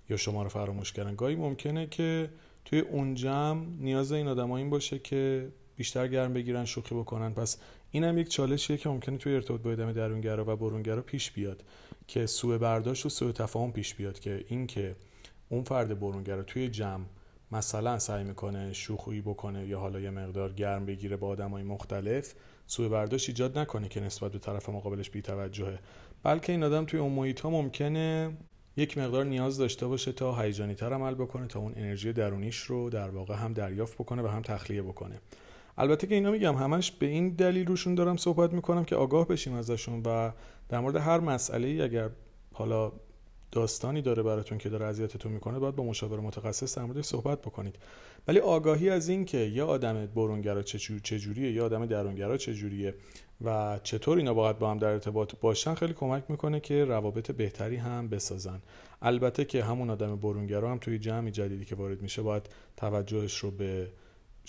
یا 0.10 0.18
شما 0.18 0.44
رو 0.44 0.50
فراموش 0.50 0.94
کردن. 0.94 1.16
گاهی 1.16 1.36
ممکنه 1.36 1.88
که 1.88 2.30
توی 2.66 2.80
اون 2.80 3.16
جمع 3.16 3.66
نیاز 3.80 4.12
این 4.12 4.28
آدم 4.28 4.52
این 4.52 4.70
باشه 4.70 5.00
که 5.00 5.52
بیشتر 5.78 6.08
گرم 6.08 6.34
بگیرن 6.34 6.66
شوخی 6.66 6.96
بکنن. 6.96 7.34
پس 7.34 7.58
این 7.92 8.04
هم 8.04 8.18
یک 8.18 8.30
چالشیه 8.30 8.78
که 8.78 8.90
ممکنه 8.90 9.18
توی 9.18 9.36
ارتباط 9.36 9.62
با 9.62 9.72
آدم 9.72 9.92
درونگرا 9.92 10.54
و 10.54 10.56
برونگرا 10.56 11.02
پیش 11.02 11.32
بیاد 11.32 11.64
که 12.08 12.26
سوء 12.26 12.58
برداشت 12.58 13.06
و 13.06 13.10
سوء 13.10 13.32
تفاهم 13.32 13.72
پیش 13.72 13.96
بیاد 13.96 14.20
که 14.20 14.46
این 14.48 14.68
که 14.68 14.96
اون 15.50 15.64
فرد 15.64 16.00
برونگرا 16.00 16.44
توی 16.44 16.70
جمع 16.70 17.06
مثلا 17.52 18.00
سعی 18.00 18.24
می‌کنه 18.24 18.74
شوخی 18.74 19.22
بکنه 19.22 19.68
یا 19.68 19.80
حالا 19.80 20.00
یه 20.00 20.10
مقدار 20.10 20.54
گرم 20.54 20.86
بگیره 20.86 21.18
با 21.18 21.28
آدمای 21.28 21.64
مختلف 21.64 22.34
سوء 22.68 22.90
برداشت 22.90 23.30
ایجاد 23.30 23.60
نکنه 23.60 23.88
که 23.90 24.00
نسبت 24.00 24.32
به 24.32 24.40
طرف 24.40 24.70
مقابلش 24.70 25.10
بی‌توجهه. 25.10 25.80
بلکه 26.24 26.52
این 26.52 26.64
آدم 26.64 26.86
توی 26.86 27.00
اون 27.00 27.14
محیط 27.14 27.40
ها 27.40 27.50
ممکنه 27.50 28.38
یک 28.78 28.98
مقدار 28.98 29.26
نیاز 29.26 29.58
داشته 29.58 29.88
باشه 29.88 30.12
تا 30.12 30.42
هیجانی 30.42 30.76
تر 30.76 30.94
عمل 30.94 31.16
بکنه 31.16 31.48
تا 31.48 31.60
اون 31.60 31.74
انرژی 31.76 32.14
درونیش 32.14 32.58
رو 32.58 32.90
در 32.90 33.10
واقع 33.10 33.36
هم 33.36 33.54
دریافت 33.54 33.94
بکنه 33.94 34.22
و 34.22 34.28
هم 34.28 34.42
تخلیه 34.42 34.82
بکنه. 34.82 35.20
البته 35.78 36.08
که 36.08 36.16
اینا 36.16 36.32
میگم 36.32 36.56
همش 36.56 36.92
به 36.92 37.06
این 37.06 37.30
دلیل 37.30 37.68
روشون 37.68 37.96
دارم 37.96 38.18
صحبت 38.18 38.54
می‌کنم 38.54 38.86
که 38.86 38.96
آگاه 38.96 39.28
بشیم 39.28 39.54
ازشون 39.54 40.02
و 40.06 40.32
در 40.70 40.80
مورد 40.80 40.96
هر 40.96 41.20
مسئله 41.20 41.84
اگر 41.84 42.10
حالا 42.54 42.92
داستانی 43.52 44.02
داره 44.02 44.24
براتون 44.24 44.58
که 44.58 44.70
داره 44.70 44.86
اذیتتون 44.86 45.32
می‌کنه 45.32 45.60
باید 45.60 45.76
با 45.76 45.84
مشاور 45.84 46.20
متخصص 46.20 46.78
در 46.78 46.84
موردش 46.84 47.06
صحبت 47.06 47.42
بکنید. 47.42 47.76
ولی 48.28 48.40
آگاهی 48.40 48.90
از 48.90 49.10
این 49.10 49.26
که 49.26 49.38
یه 49.38 49.64
آدم 49.64 50.06
برونگرا 50.06 50.62
چجوریه 51.04 51.52
یا 51.52 51.66
آدم 51.66 51.86
درونگرا 51.86 52.38
چجوریه 52.38 52.94
و 53.42 53.80
چطور 53.84 54.18
اینا 54.18 54.34
باید 54.34 54.60
با 54.60 54.72
هم 54.72 54.78
در 54.78 54.88
ارتباط 54.88 55.34
باشن 55.42 55.74
خیلی 55.76 55.94
کمک 55.94 56.24
می‌کنه 56.30 56.60
که 56.60 56.86
روابط 56.86 57.32
بهتری 57.32 57.76
هم 57.76 58.08
بسازن. 58.10 58.62
البته 59.02 59.46
که 59.46 59.64
همون 59.64 59.90
آدم 59.90 60.16
برونگرا 60.16 60.72
هم 60.72 60.78
توی 60.78 61.00
جمعی 61.00 61.32
جدیدی 61.32 61.66
که 61.66 61.76
وارد 61.76 62.02
میشه 62.02 62.22
باید 62.22 62.50
توجهش 62.78 63.38
رو 63.38 63.52
به 63.52 63.88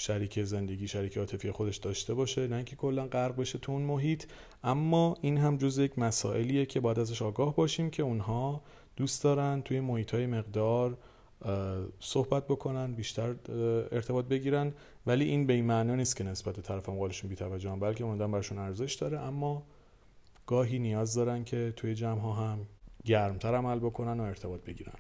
شریک 0.00 0.44
زندگی 0.44 0.88
شریک 0.88 1.18
عاطفی 1.18 1.50
خودش 1.50 1.76
داشته 1.76 2.14
باشه 2.14 2.46
نه 2.46 2.56
اینکه 2.56 2.76
کلا 2.76 3.06
غرق 3.06 3.36
بشه 3.36 3.58
تو 3.58 3.72
اون 3.72 3.82
محیط. 3.82 4.24
اما 4.64 5.16
این 5.20 5.38
هم 5.38 5.56
جز 5.56 5.78
یک 5.78 5.98
مسائلیه 5.98 6.66
که 6.66 6.80
باید 6.80 6.98
ازش 6.98 7.22
آگاه 7.22 7.56
باشیم 7.56 7.90
که 7.90 8.02
اونها 8.02 8.62
دوست 8.96 9.22
دارن 9.22 9.62
توی 9.62 9.80
محیط 9.80 10.14
های 10.14 10.26
مقدار 10.26 10.98
صحبت 12.00 12.44
بکنن 12.44 12.94
بیشتر 12.94 13.34
ارتباط 13.92 14.24
بگیرن. 14.24 14.72
ولی 15.06 15.24
این 15.24 15.46
به 15.46 15.52
این 15.52 15.64
معنا 15.64 15.94
نیست 15.94 16.16
که 16.16 16.24
نسبت 16.24 16.56
به 16.56 16.62
طرف 16.62 16.88
مقابلشون 16.88 17.30
بی‌توجهن 17.30 17.80
بلکه 17.80 18.04
اومدن 18.04 18.32
برشون 18.32 18.58
ارزش 18.58 18.94
داره. 18.94 19.18
اما 19.18 19.62
گاهی 20.46 20.78
نیاز 20.78 21.14
دارن 21.14 21.44
که 21.44 21.72
توی 21.76 21.94
جمع 21.94 22.20
ها 22.20 22.32
هم 22.32 22.58
گرمتر 23.04 23.54
عمل 23.54 23.78
بکنن 23.78 24.20
و 24.20 24.22
ارتباط 24.22 24.60
بگیرن. 24.60 24.94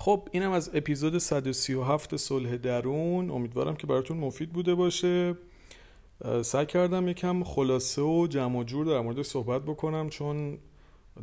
خب 0.00 0.28
اینم 0.32 0.50
از 0.50 0.70
اپیزود 0.74 1.18
137 1.18 2.16
صلح 2.16 2.56
درون. 2.56 3.30
امیدوارم 3.30 3.76
که 3.76 3.86
براتون 3.86 4.16
مفید 4.16 4.52
بوده 4.52 4.74
باشه. 4.74 5.34
سعی 6.42 6.66
کردم 6.66 7.08
یکم 7.08 7.44
خلاصه 7.44 8.02
و 8.02 8.26
جمع 8.26 8.64
جور 8.64 8.86
در 8.86 9.00
مورد 9.00 9.22
صحبت 9.22 9.62
بکنم 9.62 10.08
چون 10.08 10.58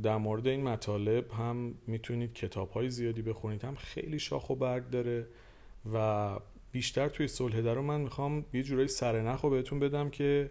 در 0.04 0.18
مورد 0.18 0.48
این 0.48 0.64
مطالب 0.64 1.32
هم 1.32 1.76
می‌تونید 1.88 2.34
کتاب 2.34 2.72
های 2.72 2.90
زیادی 2.90 3.22
بخونید. 3.22 3.64
هم 3.64 3.76
خیلی 3.76 4.20
شاخ 4.20 4.50
و 4.50 4.56
برگ 4.56 4.90
داره 4.90 5.28
و 5.94 6.30
بیشتر 6.72 7.10
توی 7.10 7.28
صلح 7.28 7.62
درون 7.62 7.86
من 7.86 8.02
می‌خوام 8.02 8.46
یه 8.54 8.64
جورایی 8.64 8.88
سرنخ 8.88 9.42
رو 9.42 9.50
بهتون 9.50 9.80
بدم 9.80 10.10
که 10.10 10.50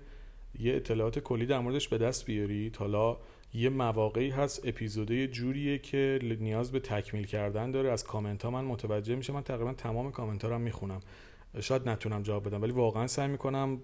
یه 0.60 0.74
اطلاعات 0.76 1.18
کلی 1.18 1.46
در 1.46 1.58
موردش 1.58 1.88
به 1.88 1.98
دست 1.98 2.26
بیارید. 2.26 2.76
حالا 2.76 3.16
یه 3.56 3.68
مواقعی 3.68 4.30
هست 4.30 4.68
اپیزوده 4.68 5.26
جوریه 5.26 5.78
که 5.78 6.18
نیاز 6.40 6.72
به 6.72 6.80
تکمیل 6.80 7.26
کردن 7.26 7.70
داره. 7.70 7.92
از 7.92 8.04
کامنت 8.04 8.44
ها 8.44 8.50
من 8.50 8.64
متوجه 8.64 9.14
میشه 9.14 9.32
من 9.32 9.42
تقریبا 9.42 9.72
تمام 9.72 10.12
کامنت 10.12 10.44
ها 10.44 10.50
رو 10.50 10.58
می‌خونم. 10.58 11.00
شاید 11.60 11.88
نتونم 11.88 12.22
جواب 12.22 12.46
بدم 12.46 12.62
ولی 12.62 12.72
واقعا 12.72 13.06
سعی 13.06 13.28
می‌کنم 13.28 13.80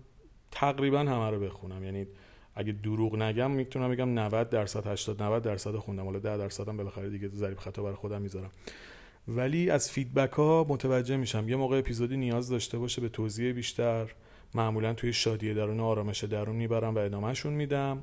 تقریبا 0.50 0.98
همه 0.98 1.30
رو 1.30 1.40
بخونم. 1.40 1.84
یعنی 1.84 2.06
اگه 2.54 2.72
دروغ 2.72 3.16
نگم 3.16 3.50
می‌تونم 3.50 3.90
بگم 3.90 4.18
90 4.18 4.50
درصد 4.50 4.86
80 4.86 5.22
90 5.22 5.42
درصد 5.42 5.76
خوندم. 5.76 6.04
حالا 6.04 6.18
10 6.18 6.36
درصد 6.36 6.68
هم 6.68 6.76
بالاخره 6.76 7.10
دیگه 7.10 7.28
ضریب 7.28 7.58
خطا 7.58 7.82
برای 7.82 7.94
خودم 7.94 8.22
می‌ذارم. 8.22 8.50
ولی 9.28 9.70
از 9.70 9.90
فیدبک 9.90 10.32
ها 10.32 10.66
متوجه 10.68 11.16
میشم. 11.16 11.48
یه 11.48 11.56
موقع 11.56 11.78
اپیزودی 11.78 12.16
نیاز 12.16 12.48
داشته 12.48 12.78
باشه 12.78 13.00
به 13.00 13.08
توضیح 13.08 13.52
بیشتر 13.52 14.12
معمولا 14.54 14.94
توی 14.94 15.12
شادی 15.12 15.54
درون 15.54 15.80
آرامش 15.80 16.24
درون 16.24 16.56
می‌برم 16.56 16.94
و 16.94 16.98
ادامهشون 16.98 17.52
میدم. 17.52 18.02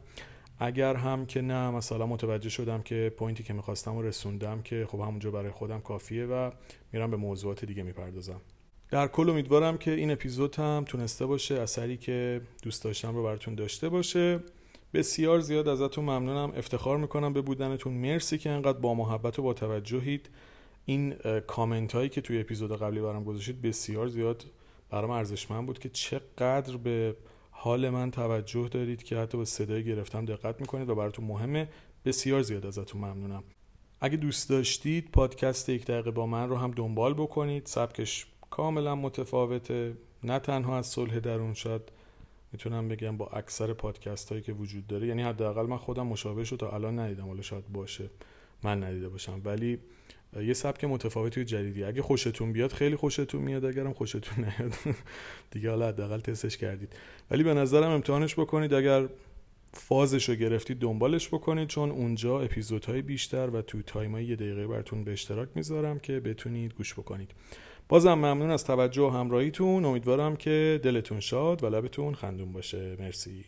اگر 0.60 0.96
هم 0.96 1.26
که 1.26 1.42
نه 1.42 1.72
مثلا 1.72 2.06
متوجه 2.06 2.50
شدم 2.50 2.82
که 2.82 3.14
پوینتی 3.18 3.44
که 3.44 3.54
می‌خواستم 3.54 3.96
و 3.96 4.02
رسوندم 4.02 4.62
که 4.62 4.88
خب 4.90 5.00
همونجا 5.00 5.32
برای 5.32 5.52
خودم 5.52 5.80
کافیه 5.80 6.26
و 6.26 6.52
میرم 6.94 7.12
به 7.12 7.18
موضوعات 7.18 7.66
دیگه 7.66 7.84
می‌پردازم. 7.84 8.42
در 8.92 9.08
کل 9.08 9.30
امیدوارم 9.30 9.78
که 9.78 9.92
این 9.92 10.12
اپیزود 10.12 10.56
هم 10.56 10.84
تونسته 10.88 11.26
باشه 11.26 11.56
اثری 11.56 11.98
که 11.98 12.42
دوست 12.64 12.84
داشتم 12.84 13.16
رو 13.16 13.24
براتون 13.24 13.56
داشته 13.56 13.90
باشه. 13.90 14.40
بسیار 14.94 15.40
زیاد 15.40 15.68
ازتون 15.68 16.04
ممنونم. 16.04 16.54
افتخار 16.56 16.98
می‌کنم 16.98 17.34
به 17.34 17.42
بودنتون. 17.42 17.94
مرسی 17.94 18.38
که 18.38 18.50
انقدر 18.50 18.78
با 18.78 18.94
محبت 18.94 19.40
و 19.40 19.44
با 19.44 19.54
توجهید. 19.54 20.30
این 20.86 21.14
کامنت 21.48 21.96
هایی 21.96 22.10
که 22.10 22.22
توی 22.22 22.40
اپیزود 22.40 22.82
قبلی 22.82 23.02
برام 23.02 23.24
گذاشتید 23.24 23.62
بسیار 23.62 24.08
زیاد 24.08 24.46
برام 24.90 25.10
ارزشمند 25.12 25.66
بود 25.66 25.80
که 25.80 25.90
چقدر 25.90 26.78
به 26.78 27.16
حال 27.62 27.90
من 27.90 28.12
توجه 28.12 28.68
دارید 28.68 29.04
که 29.04 29.18
حتی 29.18 29.38
به 29.38 29.46
صدای 29.46 29.84
گرفتم 29.84 30.26
دقت 30.26 30.62
می‌کنید 30.62 30.90
و 30.90 30.96
براتون 30.96 31.26
مهمه. 31.26 31.70
بسیار 32.06 32.42
زیاد 32.42 32.66
ازتون 32.66 33.02
ممنونم. 33.02 33.44
اگه 34.02 34.18
دوست 34.18 34.50
داشتید 34.50 35.12
پادکست 35.12 35.70
یک 35.70 35.86
دقیقه 35.86 36.12
با 36.12 36.26
من 36.26 36.50
رو 36.50 36.56
هم 36.56 36.72
دنبال 36.72 37.14
بکنید. 37.14 37.66
سبکش 37.66 38.28
کاملا 38.50 38.96
متفاوته. 38.96 39.98
نه 40.24 40.40
تنها 40.40 40.78
از 40.78 40.88
صلح 40.88 41.20
درون 41.20 41.54
شد 41.54 41.90
می‌تونم 42.52 42.88
بگم 42.88 43.18
با 43.18 43.28
اکثر 43.28 43.74
پادکست 43.74 44.30
هایی 44.30 44.42
که 44.42 44.54
وجود 44.54 44.88
داره. 44.88 45.08
یعنی 45.08 45.22
حداقل 45.22 45.66
من 45.66 45.78
خودم 45.78 46.08
مشابه 46.08 46.44
شد 46.44 46.56
تا 46.56 46.72
الان 46.72 47.00
ندیدم. 47.00 47.28
حالا 47.28 47.42
شاید 47.42 47.68
باشه. 47.68 48.10
من 48.64 48.84
ندیده 48.84 49.10
باشم. 49.10 49.42
ولی 49.46 49.80
یه 50.36 50.54
سبک 50.54 50.84
متفاوتی 50.84 51.42
و 51.42 51.44
جدیدی 51.44 51.84
اگه 51.84 52.02
خوشتون 52.02 52.54
بیاد 52.54 52.72
خیلی 52.72 52.96
خوشتون 52.96 53.42
میاد. 53.42 53.66
اگرم 53.66 53.94
خوشتون 53.94 54.46
نیاد 54.46 54.74
دیگه 55.52 55.70
حالا 55.70 55.88
حداقل 55.88 56.20
تستش 56.20 56.58
کردید. 56.58 56.94
ولی 57.32 57.44
به 57.44 57.54
نظرم 57.54 57.92
امتحانش 57.92 58.36
بکنید. 58.36 58.74
اگر 58.74 59.10
فازش 59.74 60.30
رو 60.30 60.36
گرفتید 60.36 60.80
دنبالش 60.80 61.28
بکنید 61.28 61.68
چون 61.68 61.92
اونجا 61.92 62.40
اپیزودهای 62.40 63.02
بیشتر 63.02 63.50
و 63.50 63.62
تو 63.62 63.82
تایمای 63.82 64.26
یه 64.26 64.36
دقیقه 64.36 64.68
براتون 64.68 65.04
به 65.04 65.12
اشتراک 65.12 65.50
می‌ذارم 65.56 66.00
که 66.00 66.20
بتونید 66.20 66.74
گوش 66.74 66.94
بکنید. 66.94 67.32
بازم 67.90 68.14
ممنون 68.14 68.52
از 68.52 68.64
توجه 68.64 69.02
و 69.02 69.10
همراهیتون. 69.10 69.86
امیدوارم 69.86 70.36
که 70.36 70.80
دلتون 70.84 71.20
شاد 71.20 71.64
و 71.64 71.70
لبتون 71.70 72.14
خندون 72.14 72.54
باشه. 72.54 72.96
مرسی. 73.00 73.46